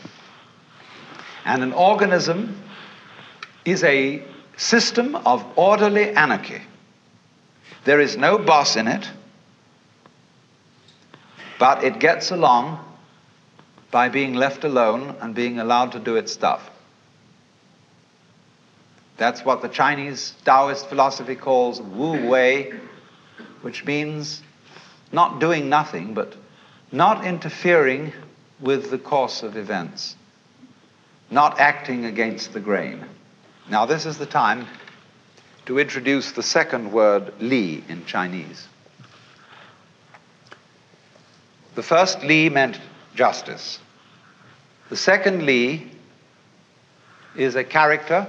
[1.44, 2.64] And an organism
[3.68, 4.24] is a
[4.56, 6.62] system of orderly anarchy.
[7.84, 9.10] There is no boss in it,
[11.60, 12.80] but it gets along
[13.92, 16.70] by being left alone and being allowed to do its stuff.
[19.18, 22.72] That's what the Chinese Taoist philosophy calls Wu Wei,
[23.64, 24.44] which means
[25.12, 26.36] not doing nothing, but
[26.94, 28.14] not interfering
[28.62, 30.16] with the course of events,
[31.30, 33.04] not acting against the grain.
[33.70, 34.66] Now, this is the time
[35.66, 38.66] to introduce the second word, li, in Chinese.
[41.76, 42.80] The first li meant
[43.14, 43.80] justice.
[44.90, 45.92] The second li
[47.36, 48.28] is a character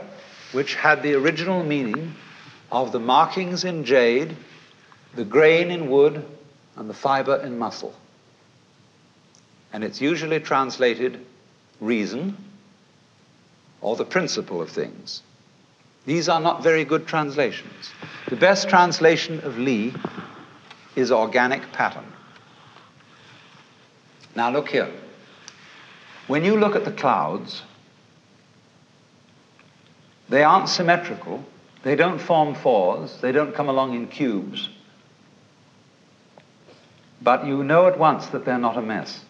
[0.51, 2.15] which had the original meaning
[2.73, 4.37] of the markings in jade,
[5.15, 6.25] the grain in wood,
[6.75, 7.95] and the fiber in muscle.
[9.73, 11.25] And it's usually translated
[11.81, 12.37] reason
[13.81, 15.23] or the principle of things.
[16.09, 17.93] These are not very good translations.
[18.31, 19.93] The best translation of Li
[20.97, 22.11] is organic pattern.
[24.35, 24.91] Now, look here.
[26.27, 27.61] When you look at the clouds,
[30.31, 31.45] they aren't symmetrical,
[31.83, 34.71] they don't form fours, they don't come along in cubes.
[37.21, 39.27] But you know at once that they're not a mess.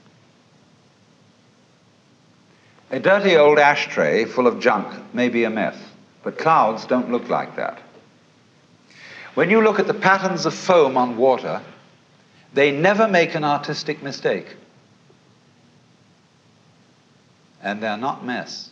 [2.92, 5.87] A dirty old ashtray full of junk may be a mess,
[6.22, 7.80] but clouds don't look like that.
[9.34, 11.62] When you look at the patterns of foam on water,
[12.54, 14.56] they never make an artistic mistake.
[17.62, 18.70] And they're not mess.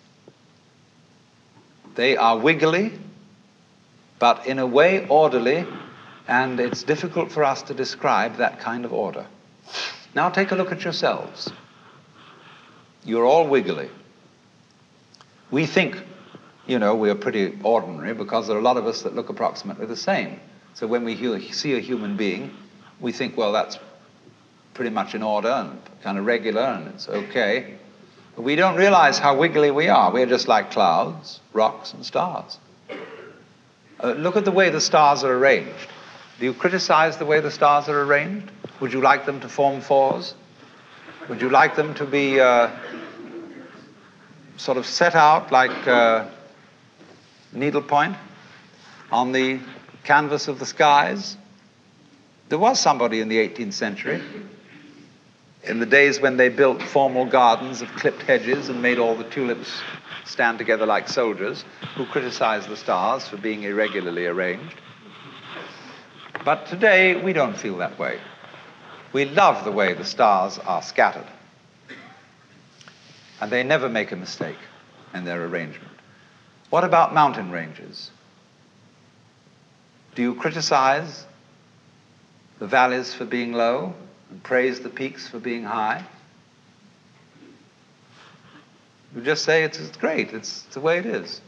[1.94, 2.92] They are wiggly,
[4.18, 5.66] but in a way orderly,
[6.28, 9.26] and it's difficult for us to describe that kind of order.
[10.14, 11.50] Now take a look at yourselves.
[13.04, 13.88] You're all wiggly.
[15.50, 15.96] We think,
[16.66, 19.86] you know, we're pretty ordinary because there are a lot of us that look approximately
[19.86, 20.40] the same.
[20.74, 22.54] So when we see a human being,
[23.00, 23.78] we think, well, that's
[24.74, 27.76] pretty much in order and kind of regular and it's okay.
[28.34, 30.12] But we don't realize how wiggly we are.
[30.12, 32.58] We're just like clouds, rocks, and stars.
[33.98, 35.88] Uh, look at the way the stars are arranged.
[36.38, 38.50] Do you criticize the way the stars are arranged?
[38.80, 40.34] Would you like them to form fours?
[41.30, 42.70] Would you like them to be uh,
[44.58, 46.26] sort of set out like uh,
[47.52, 48.16] needlepoint
[49.10, 49.60] on the
[50.04, 51.36] canvas of the skies?
[52.48, 54.22] There was somebody in the 18th century,
[55.64, 59.24] in the days when they built formal gardens of clipped hedges and made all the
[59.24, 59.80] tulips
[60.24, 61.64] stand together like soldiers,
[61.96, 64.76] who criticized the stars for being irregularly arranged.
[66.44, 68.20] But today, we don't feel that way.
[69.12, 71.26] We love the way the stars are scattered.
[73.40, 74.58] And they never make a mistake
[75.14, 75.95] in their arrangement.
[76.70, 78.10] What about mountain ranges?
[80.14, 81.24] Do you criticize
[82.58, 83.94] the valleys for being low
[84.30, 86.04] and praise the peaks for being high?
[89.14, 91.40] You just say it's, it's great, it's, it's the way it is.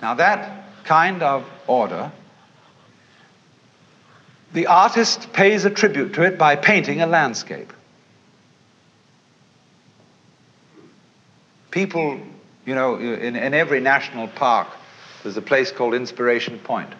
[0.00, 2.12] Now, that kind of order,
[4.52, 7.72] the artist pays a tribute to it by painting a landscape.
[11.70, 12.20] People,
[12.64, 14.68] you know, in, in every national park,
[15.22, 16.90] there's a place called Inspiration Point.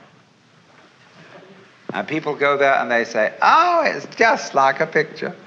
[1.92, 5.34] And people go there and they say, oh, it's just like a picture.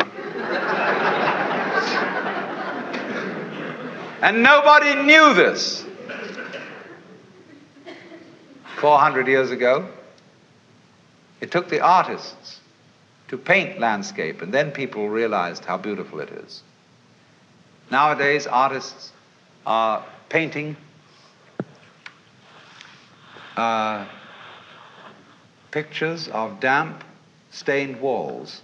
[4.21, 5.85] and nobody knew this
[8.79, 9.87] 400 years ago.
[11.41, 12.59] It took the artists
[13.27, 16.63] to paint landscape, and then people realized how beautiful it is.
[17.91, 19.11] Nowadays, artists
[19.65, 20.77] are painting
[23.57, 24.07] uh,
[25.71, 27.03] pictures of damp,
[27.51, 28.61] stained walls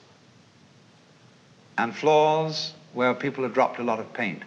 [1.78, 4.44] and floors where people have dropped a lot of paint.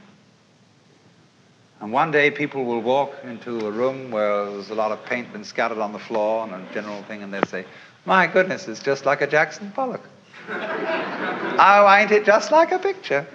[1.81, 5.31] And one day people will walk into a room where there's a lot of paint
[5.33, 7.67] been scattered on the floor and a general thing, and they'll say,
[8.07, 10.03] My goodness, it's just like a Jackson Pollock.
[10.49, 13.27] oh, ain't it just like a picture?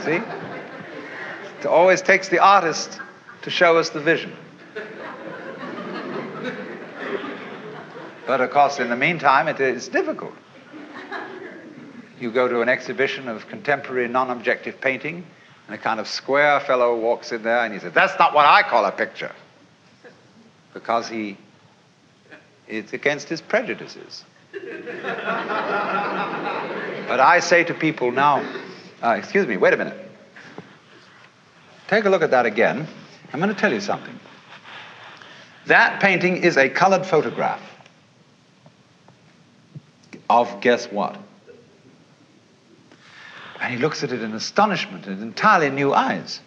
[0.00, 0.20] See?
[1.64, 3.00] It always takes the artist
[3.40, 4.36] to show us the vision.
[8.26, 10.34] But of course, in the meantime, it is difficult.
[12.20, 15.24] You go to an exhibition of contemporary non objective painting,
[15.66, 18.44] and a kind of square fellow walks in there and he says, That's not what
[18.44, 19.32] I call a picture.
[20.74, 21.38] Because he,
[22.68, 24.22] it's against his prejudices.
[24.52, 24.60] but
[27.20, 28.44] I say to people now,
[29.02, 30.03] uh, excuse me, wait a minute.
[31.88, 32.86] Take a look at that again.
[33.32, 34.18] I'm going to tell you something.
[35.66, 37.60] That painting is a colored photograph
[40.28, 41.18] of guess what?
[43.60, 46.40] And he looks at it in astonishment and entirely new eyes.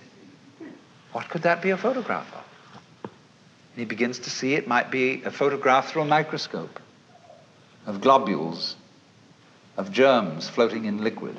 [1.14, 2.44] What could that be a photograph of?
[3.04, 6.80] And he begins to see it might be a photograph through a microscope
[7.86, 8.76] of globules,
[9.78, 11.38] of germs floating in liquid.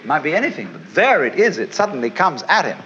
[0.00, 1.58] It might be anything, but there it is.
[1.58, 2.78] It suddenly comes at him.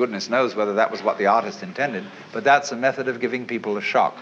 [0.00, 3.46] Goodness knows whether that was what the artist intended, but that's a method of giving
[3.46, 4.16] people a shock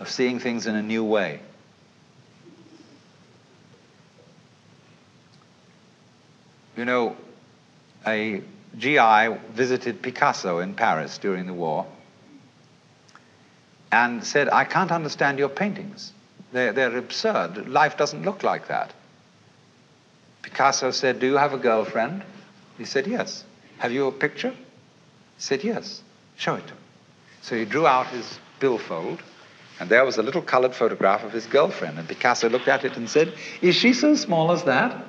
[0.00, 1.40] of seeing things in a new way.
[6.76, 7.16] You know,
[8.06, 8.42] a
[8.76, 11.86] GI visited Picasso in Paris during the war,
[13.90, 16.12] and said, I can't understand your paintings.
[16.52, 17.66] They're, they're absurd.
[17.66, 18.92] Life doesn't look like that.
[20.42, 22.24] Picasso said, Do you have a girlfriend?
[22.76, 23.42] He said, Yes.
[23.78, 24.52] Have you a picture?
[25.38, 26.02] He said, Yes.
[26.36, 26.80] Show it to me.
[27.42, 29.22] So he drew out his billfold,
[29.80, 31.98] and there was a little colored photograph of his girlfriend.
[31.98, 33.32] And Picasso looked at it and said,
[33.62, 34.92] Is she so small as that?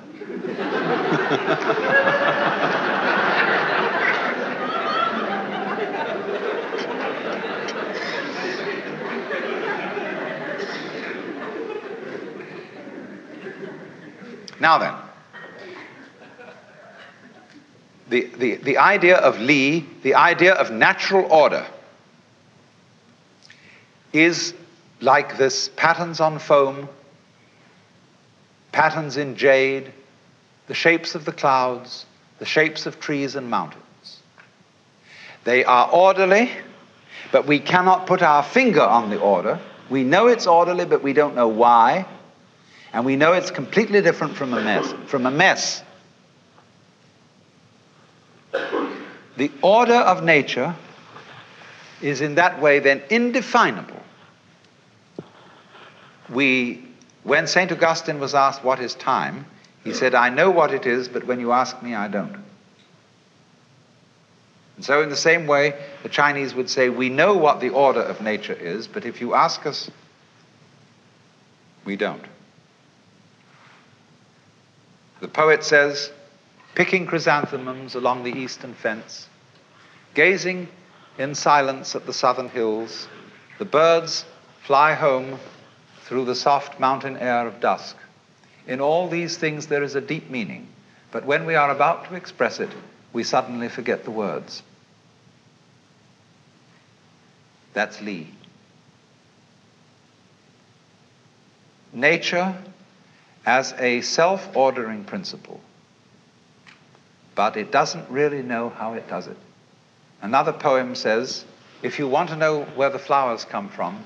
[14.60, 14.94] now then,
[18.10, 21.64] the, the, the idea of Li, the idea of natural order,
[24.12, 24.52] is
[25.00, 26.88] like this patterns on foam,
[28.72, 29.92] patterns in jade,
[30.66, 32.04] the shapes of the clouds,
[32.40, 33.84] the shapes of trees and mountains.
[35.44, 36.50] They are orderly,
[37.30, 39.60] but we cannot put our finger on the order.
[39.88, 42.06] We know it's orderly, but we don't know why.
[42.92, 44.92] And we know it's completely different from a mess.
[45.06, 45.84] From a mess.
[49.40, 50.76] The order of nature
[52.02, 53.96] is in that way then indefinable
[56.28, 56.84] we,
[57.22, 57.72] when St.
[57.72, 59.46] Augustine was asked what is time,
[59.82, 62.36] he said, I know what it is, but when you ask me, I don't.
[64.76, 65.72] And so, in the same way,
[66.02, 69.32] the Chinese would say, We know what the order of nature is, but if you
[69.32, 69.90] ask us,
[71.86, 72.24] we don't.
[75.20, 76.12] The poet says,
[76.74, 79.28] picking chrysanthemums along the eastern fence,
[80.14, 80.68] gazing
[81.18, 83.08] in silence at the southern hills,
[83.58, 84.24] the birds
[84.62, 85.38] fly home
[86.04, 87.96] through the soft mountain air of dusk.
[88.66, 90.68] In all these things, there is a deep meaning,
[91.12, 92.70] but when we are about to express it,
[93.12, 94.62] we suddenly forget the words.
[97.72, 98.28] That's Li.
[101.92, 102.56] Nature
[103.46, 105.60] as a self ordering principle,
[107.34, 109.36] but it doesn't really know how it does it.
[110.22, 111.44] Another poem says
[111.82, 114.04] if you want to know where the flowers come from,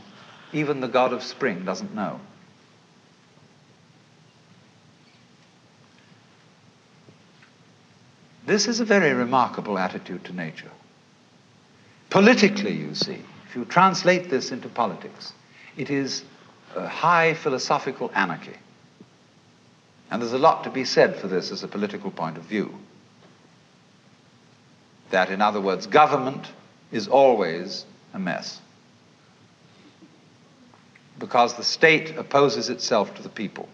[0.53, 2.21] even the God of spring doesn't know.
[8.47, 10.71] This is a very remarkable attitude to nature.
[12.11, 15.33] Politically, you see, if you translate this into politics,
[15.77, 16.23] it is
[16.77, 18.57] a high philosophical anarchy.
[20.11, 22.79] And there's a lot to be said for this as a political point of view.
[25.15, 26.45] That, in other words, government
[26.91, 28.61] is always a mess
[31.21, 33.69] because the state opposes itself to the people.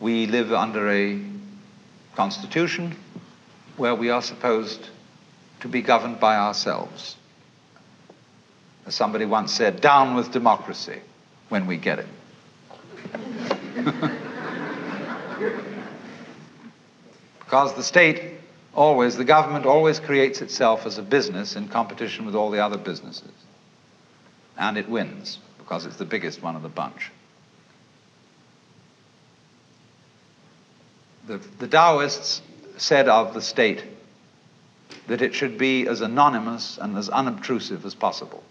[0.00, 1.18] We live under a
[2.14, 2.94] constitution
[3.78, 4.86] where we are supposed
[5.60, 7.16] to be governed by ourselves.
[8.84, 11.00] As somebody once said, down with democracy
[11.48, 12.06] when we get it.
[17.38, 18.37] because the state
[18.74, 22.78] always, the government always creates itself as a business in competition with all the other
[22.78, 23.32] businesses
[24.58, 27.12] and it wins because it's the biggest one of the bunch.
[31.26, 32.42] The, the Taoists
[32.76, 33.84] said of the state
[35.06, 38.42] that it should be as anonymous and as unobtrusive as possible.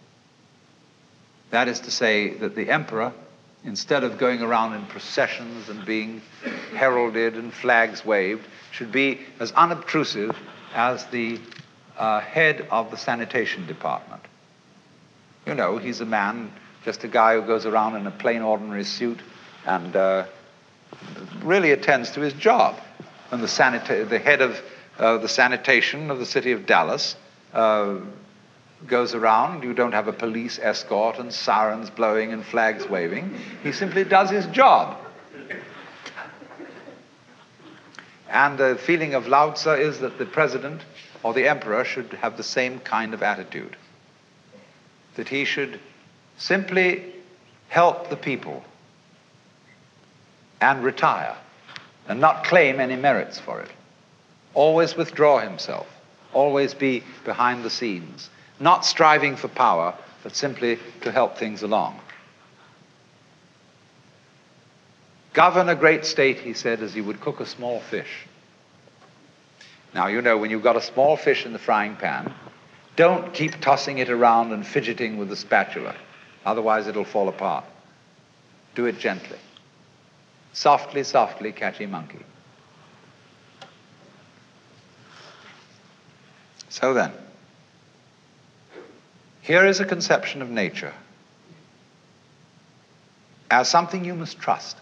[1.49, 3.13] That is to say, that the emperor,
[3.68, 6.22] instead of going around in processions and being
[6.74, 10.36] heralded and flags waved, should be as unobtrusive
[10.74, 11.38] as the
[11.97, 14.22] uh, head of the sanitation department.
[15.45, 16.51] You know, he's a man,
[16.86, 19.20] just a guy who goes around in a plain, ordinary suit
[19.65, 20.26] and uh,
[21.43, 22.80] really attends to his job.
[23.32, 24.61] And the, sanita- the head of
[24.97, 27.18] uh, the sanitation of the city of Dallas
[27.53, 27.95] uh,
[28.86, 29.63] goes around.
[29.63, 33.36] You don't have a police escort and sirens blowing and flags waving.
[33.63, 34.97] He simply does his job.
[38.30, 40.82] And the feeling of Lao Tzu is that the president
[41.23, 43.75] or the emperor should have the same kind of attitude
[45.15, 45.80] that he should
[46.38, 47.03] simply
[47.69, 48.63] help the people
[50.61, 51.36] and retire
[52.07, 53.69] and not claim any merits for it.
[54.53, 55.88] Always withdraw himself,
[56.34, 61.99] always be behind the scenes, not striving for power, but simply to help things along.
[65.33, 68.25] Govern a great state, he said, as you would cook a small fish.
[69.93, 72.33] Now, you know, when you've got a small fish in the frying pan,
[72.95, 75.95] don't keep tossing it around and fidgeting with the spatula,
[76.45, 77.65] otherwise, it'll fall apart.
[78.73, 79.37] Do it gently.
[80.53, 82.25] Softly, softly, catchy monkey.
[86.69, 87.11] So then,
[89.47, 90.93] Here is a conception of nature
[93.49, 94.75] as something you must trust.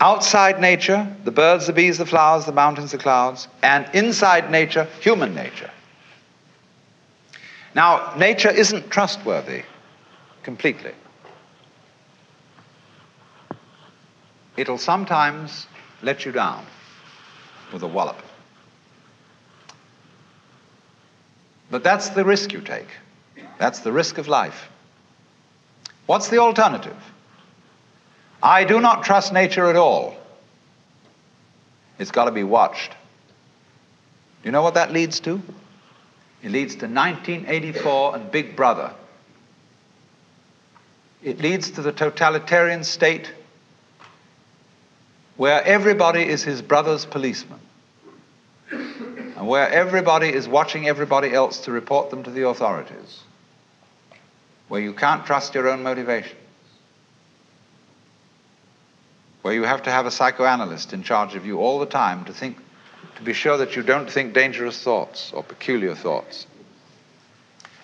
[0.00, 4.88] Outside nature, the birds, the bees, the flowers, the mountains, the clouds, and inside nature,
[5.00, 5.70] human nature.
[7.76, 9.62] Now, nature isn't trustworthy
[10.42, 10.94] completely.
[14.56, 15.68] It'll sometimes
[16.02, 16.66] let you down
[17.72, 18.20] with a wallop.
[21.70, 22.88] But that's the risk you take.
[23.58, 24.68] That's the risk of life.
[26.06, 26.96] What's the alternative?
[28.42, 30.16] I do not trust nature at all.
[31.98, 32.90] It's got to be watched.
[32.90, 35.40] Do you know what that leads to?
[36.42, 38.92] It leads to 1984 and Big Brother.
[41.22, 43.30] It leads to the totalitarian state
[45.36, 47.60] where everybody is his brother's policeman
[49.40, 53.20] and where everybody is watching everybody else to report them to the authorities,
[54.68, 56.38] where you can't trust your own motivations,
[59.40, 62.34] where you have to have a psychoanalyst in charge of you all the time to
[62.34, 62.58] think
[63.16, 66.46] to be sure that you don't think dangerous thoughts or peculiar thoughts.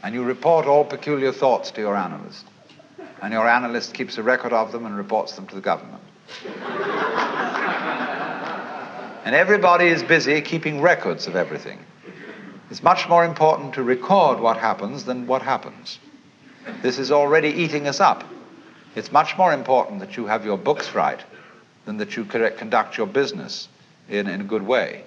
[0.02, 2.44] And you report all peculiar thoughts to your analyst.
[3.22, 6.02] And your analyst keeps a record of them and reports them to the government.
[9.26, 11.80] And everybody is busy keeping records of everything.
[12.70, 15.98] It's much more important to record what happens than what happens.
[16.80, 18.22] This is already eating us up.
[18.94, 21.18] It's much more important that you have your books right
[21.86, 23.66] than that you conduct your business
[24.08, 25.02] in, in a good way.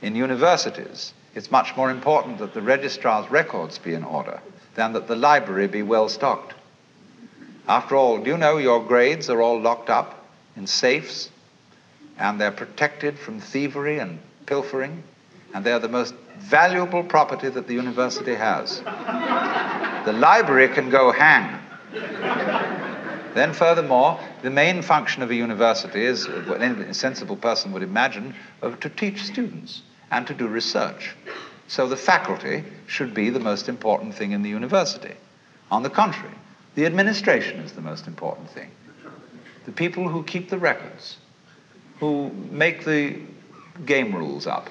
[0.00, 4.40] In universities, it's much more important that the registrar's records be in order
[4.76, 6.54] than that the library be well stocked.
[7.66, 10.24] After all, do you know your grades are all locked up
[10.56, 11.30] in safes
[12.20, 15.02] and they're protected from thievery and pilfering
[15.54, 18.80] and they're the most valuable property that the university has.
[20.04, 21.58] the library can go hang.
[23.34, 28.34] Then, furthermore, the main function of a university is, what any sensible person would imagine,
[28.80, 31.14] to teach students and to do research.
[31.68, 35.14] So the faculty should be the most important thing in the university.
[35.70, 36.34] On the contrary,
[36.74, 38.70] the administration is the most important thing.
[39.66, 41.16] The people who keep the records,
[42.00, 43.20] who make the
[43.86, 44.68] game rules up.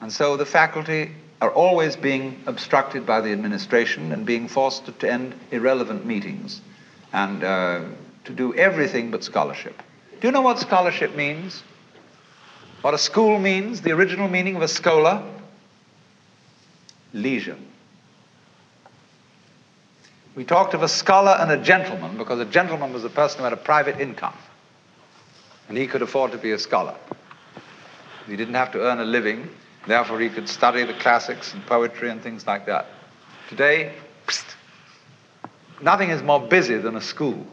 [0.00, 1.10] And so the faculty
[1.42, 6.62] are always being obstructed by the administration and being forced to attend irrelevant meetings
[7.12, 7.80] and uh,
[8.24, 9.82] to do everything but scholarship.
[10.20, 11.62] Do you know what scholarship means?
[12.80, 15.22] What a school means, the original meaning of a scholar?
[17.12, 17.58] Leisure.
[20.34, 23.44] We talked of a scholar and a gentleman because a gentleman was a person who
[23.44, 24.34] had a private income.
[25.68, 26.94] And he could afford to be a scholar.
[28.26, 29.48] He didn't have to earn a living,
[29.86, 32.86] therefore, he could study the classics and poetry and things like that.
[33.48, 33.92] Today,
[35.82, 37.46] nothing is more busy than a school.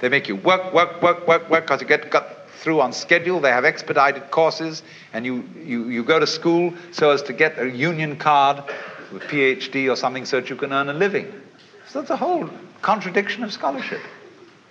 [0.00, 3.40] They make you work, work, work, work, work because you get got through on schedule.
[3.40, 7.58] They have expedited courses, and you, you, you go to school so as to get
[7.58, 11.32] a union card, a PhD or something, so that you can earn a living.
[11.88, 12.50] So that's a whole
[12.82, 14.00] contradiction of scholarship.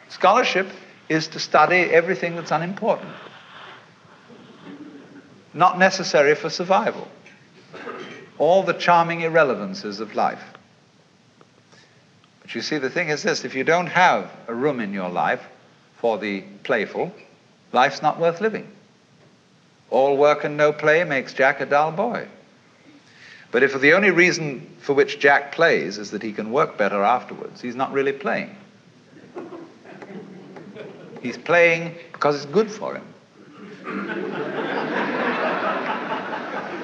[0.10, 0.68] Scholarship
[1.10, 3.14] is to study everything that's unimportant,
[5.54, 7.08] not necessary for survival.
[8.38, 10.44] All the charming irrelevances of life.
[12.42, 15.10] But you see, the thing is this if you don't have a room in your
[15.10, 15.42] life
[16.00, 17.14] for the playful,
[17.76, 18.68] Life's not worth living.
[19.90, 22.28] All work and no play makes Jack a dull boy.
[23.52, 27.04] But if the only reason for which Jack plays is that he can work better
[27.04, 28.56] afterwards, he's not really playing.
[31.26, 33.04] He's playing because it's good for him.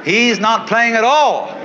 [0.04, 1.56] He's not playing at all.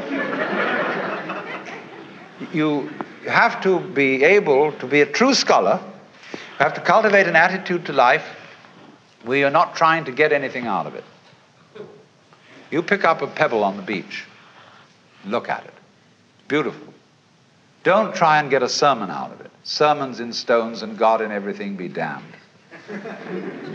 [2.53, 2.91] You
[3.27, 5.81] have to be able to be a true scholar.
[6.35, 8.27] You have to cultivate an attitude to life
[9.25, 11.05] we are not trying to get anything out of it.
[12.71, 14.25] You pick up a pebble on the beach,
[15.25, 15.73] look at it.
[16.39, 16.93] It's beautiful.
[17.85, 19.51] Don't try and get a sermon out of it.
[19.65, 22.37] Sermons in stones and God in everything be damned.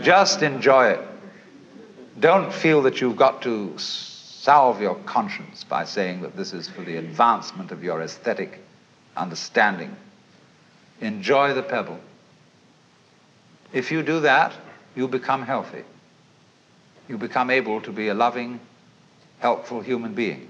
[0.02, 1.00] Just enjoy it.
[2.18, 6.82] Don't feel that you've got to salve your conscience by saying that this is for
[6.82, 8.60] the advancement of your aesthetic
[9.16, 9.96] understanding.
[11.00, 11.98] Enjoy the pebble.
[13.72, 14.52] If you do that,
[14.94, 15.84] you become healthy.
[17.08, 18.60] You become able to be a loving,
[19.38, 20.48] helpful human being.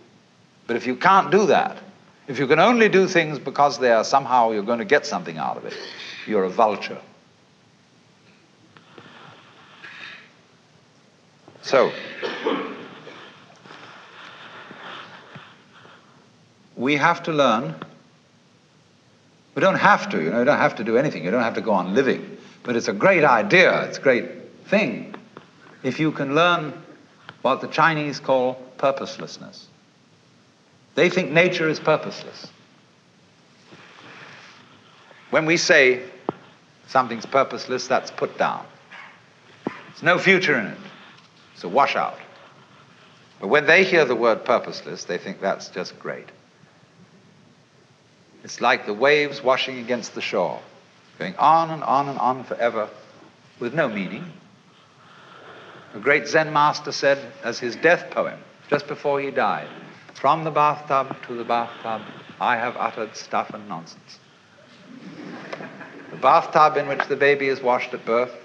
[0.66, 1.78] But if you can't do that,
[2.28, 5.38] if you can only do things because they are somehow you're going to get something
[5.38, 5.74] out of it,
[6.26, 7.00] you're a vulture.
[11.62, 11.92] So,
[16.76, 17.74] we have to learn.
[19.54, 21.24] We don't have to, you know, you don't have to do anything.
[21.24, 22.38] You don't have to go on living.
[22.62, 24.28] But it's a great idea, it's a great
[24.66, 25.14] thing
[25.82, 26.72] if you can learn
[27.42, 29.66] what the Chinese call purposelessness.
[30.94, 32.48] They think nature is purposeless.
[35.30, 36.02] When we say
[36.88, 38.64] something's purposeless, that's put down.
[39.64, 40.78] There's no future in it.
[41.62, 42.18] It's a washout.
[43.40, 46.26] But when they hear the word purposeless, they think that's just great.
[48.42, 50.60] It's like the waves washing against the shore,
[51.20, 52.90] going on and on and on forever
[53.60, 54.24] with no meaning.
[55.94, 59.68] A great Zen master said, as his death poem, just before he died,
[60.14, 62.02] From the bathtub to the bathtub,
[62.40, 64.18] I have uttered stuff and nonsense.
[66.10, 68.41] The bathtub in which the baby is washed at birth,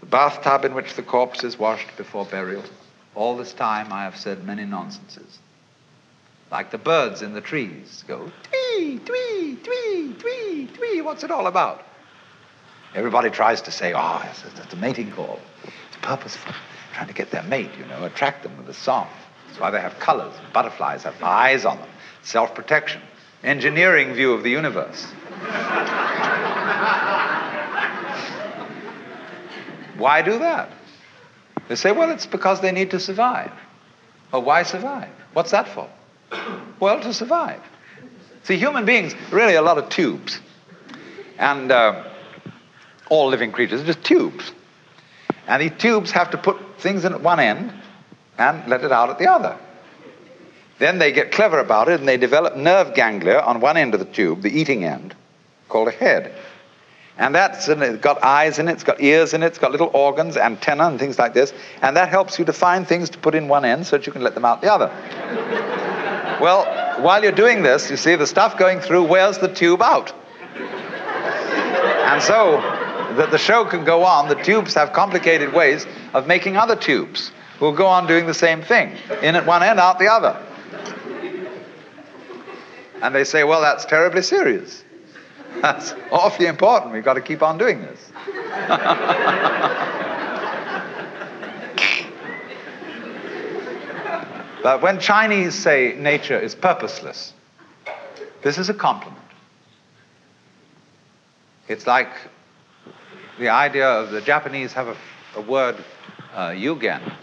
[0.00, 2.64] the bathtub in which the corpse is washed before burial,
[3.14, 5.38] all this time I have said many nonsenses.
[6.50, 11.00] Like the birds in the trees go, twee, twee, twee, twee, twee.
[11.00, 11.84] What's it all about?
[12.94, 15.38] Everybody tries to say, oh, it's, it's a mating call.
[15.64, 16.52] It's purposeful.
[16.92, 19.06] Trying to get their mate, you know, attract them with a song.
[19.46, 20.34] That's why they have colors.
[20.52, 21.88] Butterflies have eyes on them.
[22.24, 23.00] Self protection.
[23.44, 25.06] Engineering view of the universe.
[30.00, 30.70] Why do that?
[31.68, 33.52] They say, well, it's because they need to survive.
[34.32, 35.10] Well, why survive?
[35.32, 35.88] What's that for?
[36.80, 37.60] Well, to survive.
[38.44, 40.40] See, human beings really a lot of tubes.
[41.38, 42.04] And uh,
[43.08, 44.52] all living creatures are just tubes.
[45.46, 47.72] And these tubes have to put things in at one end
[48.38, 49.56] and let it out at the other.
[50.78, 54.00] Then they get clever about it and they develop nerve ganglia on one end of
[54.00, 55.14] the tube, the eating end,
[55.68, 56.34] called a head.
[57.20, 59.90] And that's it's got eyes in it, it's got ears in it, it's got little
[59.92, 61.52] organs, antenna, and things like this.
[61.82, 64.12] And that helps you to find things to put in one end so that you
[64.12, 64.86] can let them out the other.
[66.40, 66.64] well,
[67.02, 70.14] while you're doing this, you see the stuff going through where's the tube out.
[70.56, 72.52] And so
[73.16, 77.32] that the show can go on, the tubes have complicated ways of making other tubes
[77.58, 80.42] who will go on doing the same thing, in at one end, out the other.
[83.02, 84.84] And they say, well, that's terribly serious.
[85.60, 86.92] That's awfully important.
[86.92, 88.10] We've got to keep on doing this.
[94.62, 97.34] but when Chinese say nature is purposeless,
[98.42, 99.22] this is a compliment.
[101.68, 102.10] It's like
[103.38, 104.96] the idea of the Japanese have a,
[105.36, 105.76] a word,
[106.34, 107.14] uh, yugen,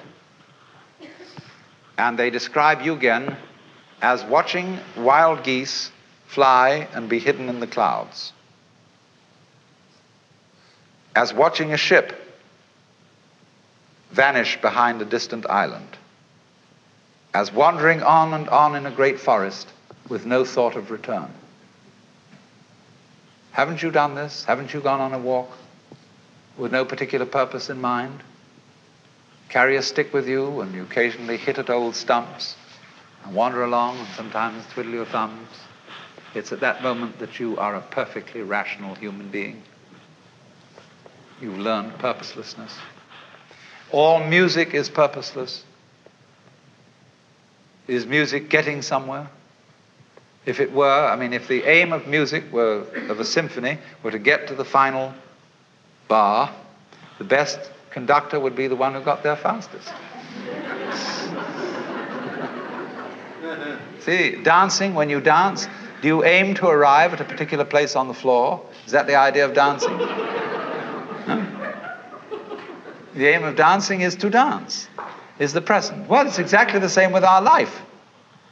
[1.97, 3.35] and they describe yugen
[4.01, 5.91] as watching wild geese
[6.27, 8.33] fly and be hidden in the clouds,
[11.15, 12.13] as watching a ship
[14.11, 15.97] vanish behind a distant island,
[17.33, 19.67] as wandering on and on in a great forest
[20.09, 21.29] with no thought of return.
[23.51, 24.43] Haven't you done this?
[24.45, 25.49] Haven't you gone on a walk
[26.57, 28.21] with no particular purpose in mind?
[29.49, 32.55] Carry a stick with you and you occasionally hit at old stumps
[33.23, 35.47] and wander along and sometimes twiddle your thumbs.
[36.37, 39.63] It's at that moment that you are a perfectly rational human being.
[41.41, 42.77] You've learned purposelessness.
[43.91, 45.63] All music is purposeless.
[47.87, 49.29] Is music getting somewhere?
[50.45, 54.11] If it were, I mean, if the aim of music were, of a symphony, were
[54.11, 55.15] to get to the final
[56.07, 56.53] bar,
[57.17, 57.59] the best
[57.89, 59.91] conductor would be the one who got there fastest.
[64.05, 65.67] See, dancing, when you dance,
[66.01, 68.63] do you aim to arrive at a particular place on the floor?
[68.85, 69.97] Is that the idea of dancing?
[69.97, 71.45] No?
[73.15, 74.87] The aim of dancing is to dance,
[75.39, 76.07] is the present.
[76.07, 77.81] Well, it's exactly the same with our life.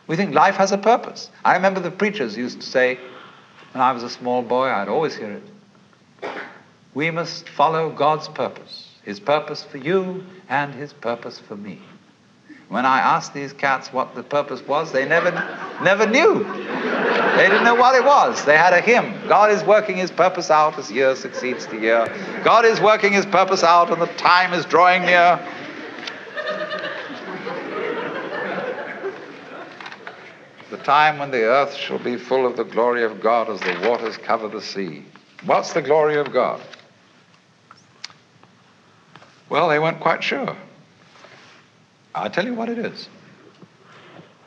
[0.08, 1.30] We think life has a purpose.
[1.44, 3.00] I remember the preachers used to say,
[3.74, 5.44] when I was a small boy, I'd always hear it.
[6.96, 11.80] We must follow God's purpose, His purpose for you and His purpose for me.
[12.70, 15.32] When I asked these cats what the purpose was, they never,
[15.84, 16.44] never knew.
[16.44, 18.44] They didn't know what it was.
[18.44, 19.14] They had a hymn.
[19.28, 22.08] God is working his purpose out as year succeeds to year.
[22.44, 25.40] God is working his purpose out and the time is drawing near.
[30.72, 33.88] the time when the earth shall be full of the glory of God as the
[33.88, 35.06] waters cover the sea.
[35.46, 36.62] What's the glory of God?
[39.50, 40.58] Well, they weren't quite sure.
[42.16, 43.10] I'll tell you what it is.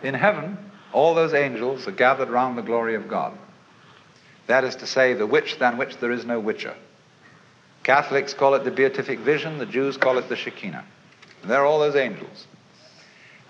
[0.02, 0.56] In heaven,
[0.92, 3.36] all those angels are gathered round the glory of God.
[4.46, 6.74] That is to say, the which than which there is no whicher.
[7.82, 10.84] Catholics call it the beatific vision, the Jews call it the Shekinah.
[11.42, 12.46] And there are all those angels.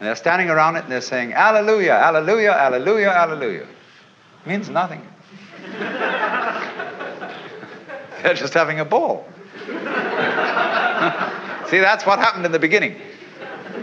[0.00, 3.62] And they're standing around it and they're saying, Alleluia, Alleluia, Alleluia, Alleluia.
[3.62, 5.06] It means nothing.
[8.22, 9.28] They're just having a ball.
[11.68, 12.96] See, that's what happened in the beginning.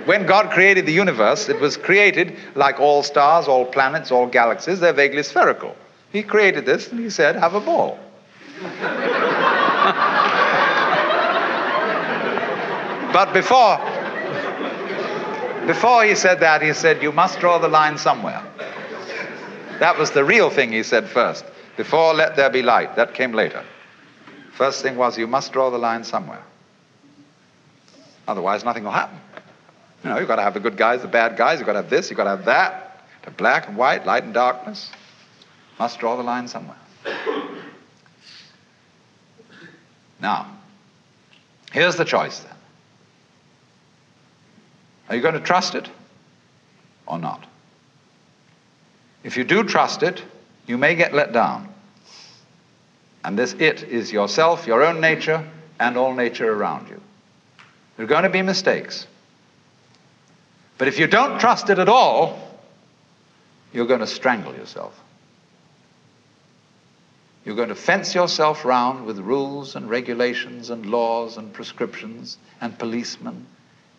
[0.06, 4.80] When God created the universe, it was created like all stars, all planets, all galaxies.
[4.80, 5.76] They're vaguely spherical.
[6.12, 8.00] He created this and he said, have a ball.
[13.12, 13.78] but before,
[15.68, 18.42] before he said that, he said, you must draw the line somewhere.
[19.80, 21.44] That was the real thing he said first.
[21.76, 22.96] Before let there be light.
[22.96, 23.64] That came later.
[24.54, 26.44] First thing was you must draw the line somewhere.
[28.28, 29.20] Otherwise, nothing will happen.
[30.06, 31.82] You know, you've got to have the good guys, the bad guys, you've got to
[31.82, 34.92] have this, you've got to have that, the black and white, light and darkness.
[35.80, 36.78] Must draw the line somewhere.
[40.22, 40.58] Now,
[41.72, 42.54] here's the choice then.
[45.10, 45.90] Are you going to trust it
[47.08, 47.44] or not?
[49.24, 50.22] If you do trust it,
[50.68, 51.68] you may get let down.
[53.24, 55.50] And this it is yourself, your own nature,
[55.80, 57.02] and all nature around you.
[57.98, 59.08] There are going to be mistakes.
[60.78, 62.40] But if you don't trust it at all,
[63.72, 65.00] you're going to strangle yourself.
[67.46, 72.78] You're going to fence yourself round with rules and regulations and laws and prescriptions and
[72.78, 73.46] policemen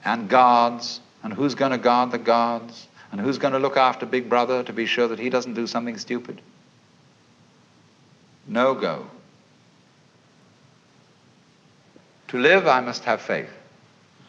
[0.05, 4.05] and guards and who's going to guard the guards and who's going to look after
[4.05, 6.41] Big Brother to be sure that he doesn't do something stupid.
[8.49, 9.07] No go.
[12.29, 13.51] To live, I must have faith.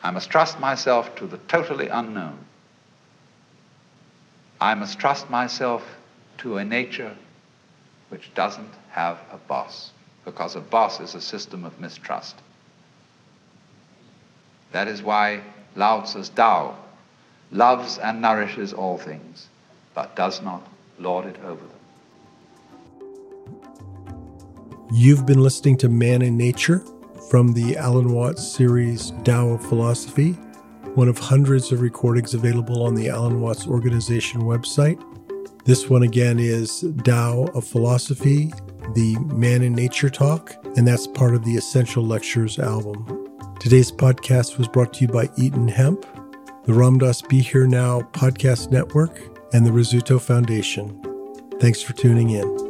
[0.04, 2.38] I must trust myself to the totally unknown.
[4.60, 5.84] I must trust myself
[6.40, 7.16] to a nature
[8.10, 9.92] which doesn't have a boss,
[10.24, 12.36] because a boss is a system of mistrust.
[14.72, 15.42] That is why
[15.76, 16.76] Lao Tzu's Tao
[17.52, 19.48] loves and nourishes all things,
[19.94, 20.68] but does not
[21.00, 21.72] lord it over them.
[24.92, 26.84] You've been listening to Man and Nature
[27.30, 30.32] from the Alan Watts series Tao of Philosophy,
[30.96, 35.02] one of hundreds of recordings available on the Alan Watts organization website.
[35.66, 38.54] This one again is Tao of Philosophy,
[38.96, 43.28] the Man and Nature talk, and that's part of the Essential Lectures album.
[43.60, 46.06] Today's podcast was brought to you by Eaton Hemp,
[46.64, 49.20] the Ram Dass Be Here Now podcast network,
[49.54, 51.02] and the Rizzuto Foundation.
[51.60, 52.67] Thanks for tuning in.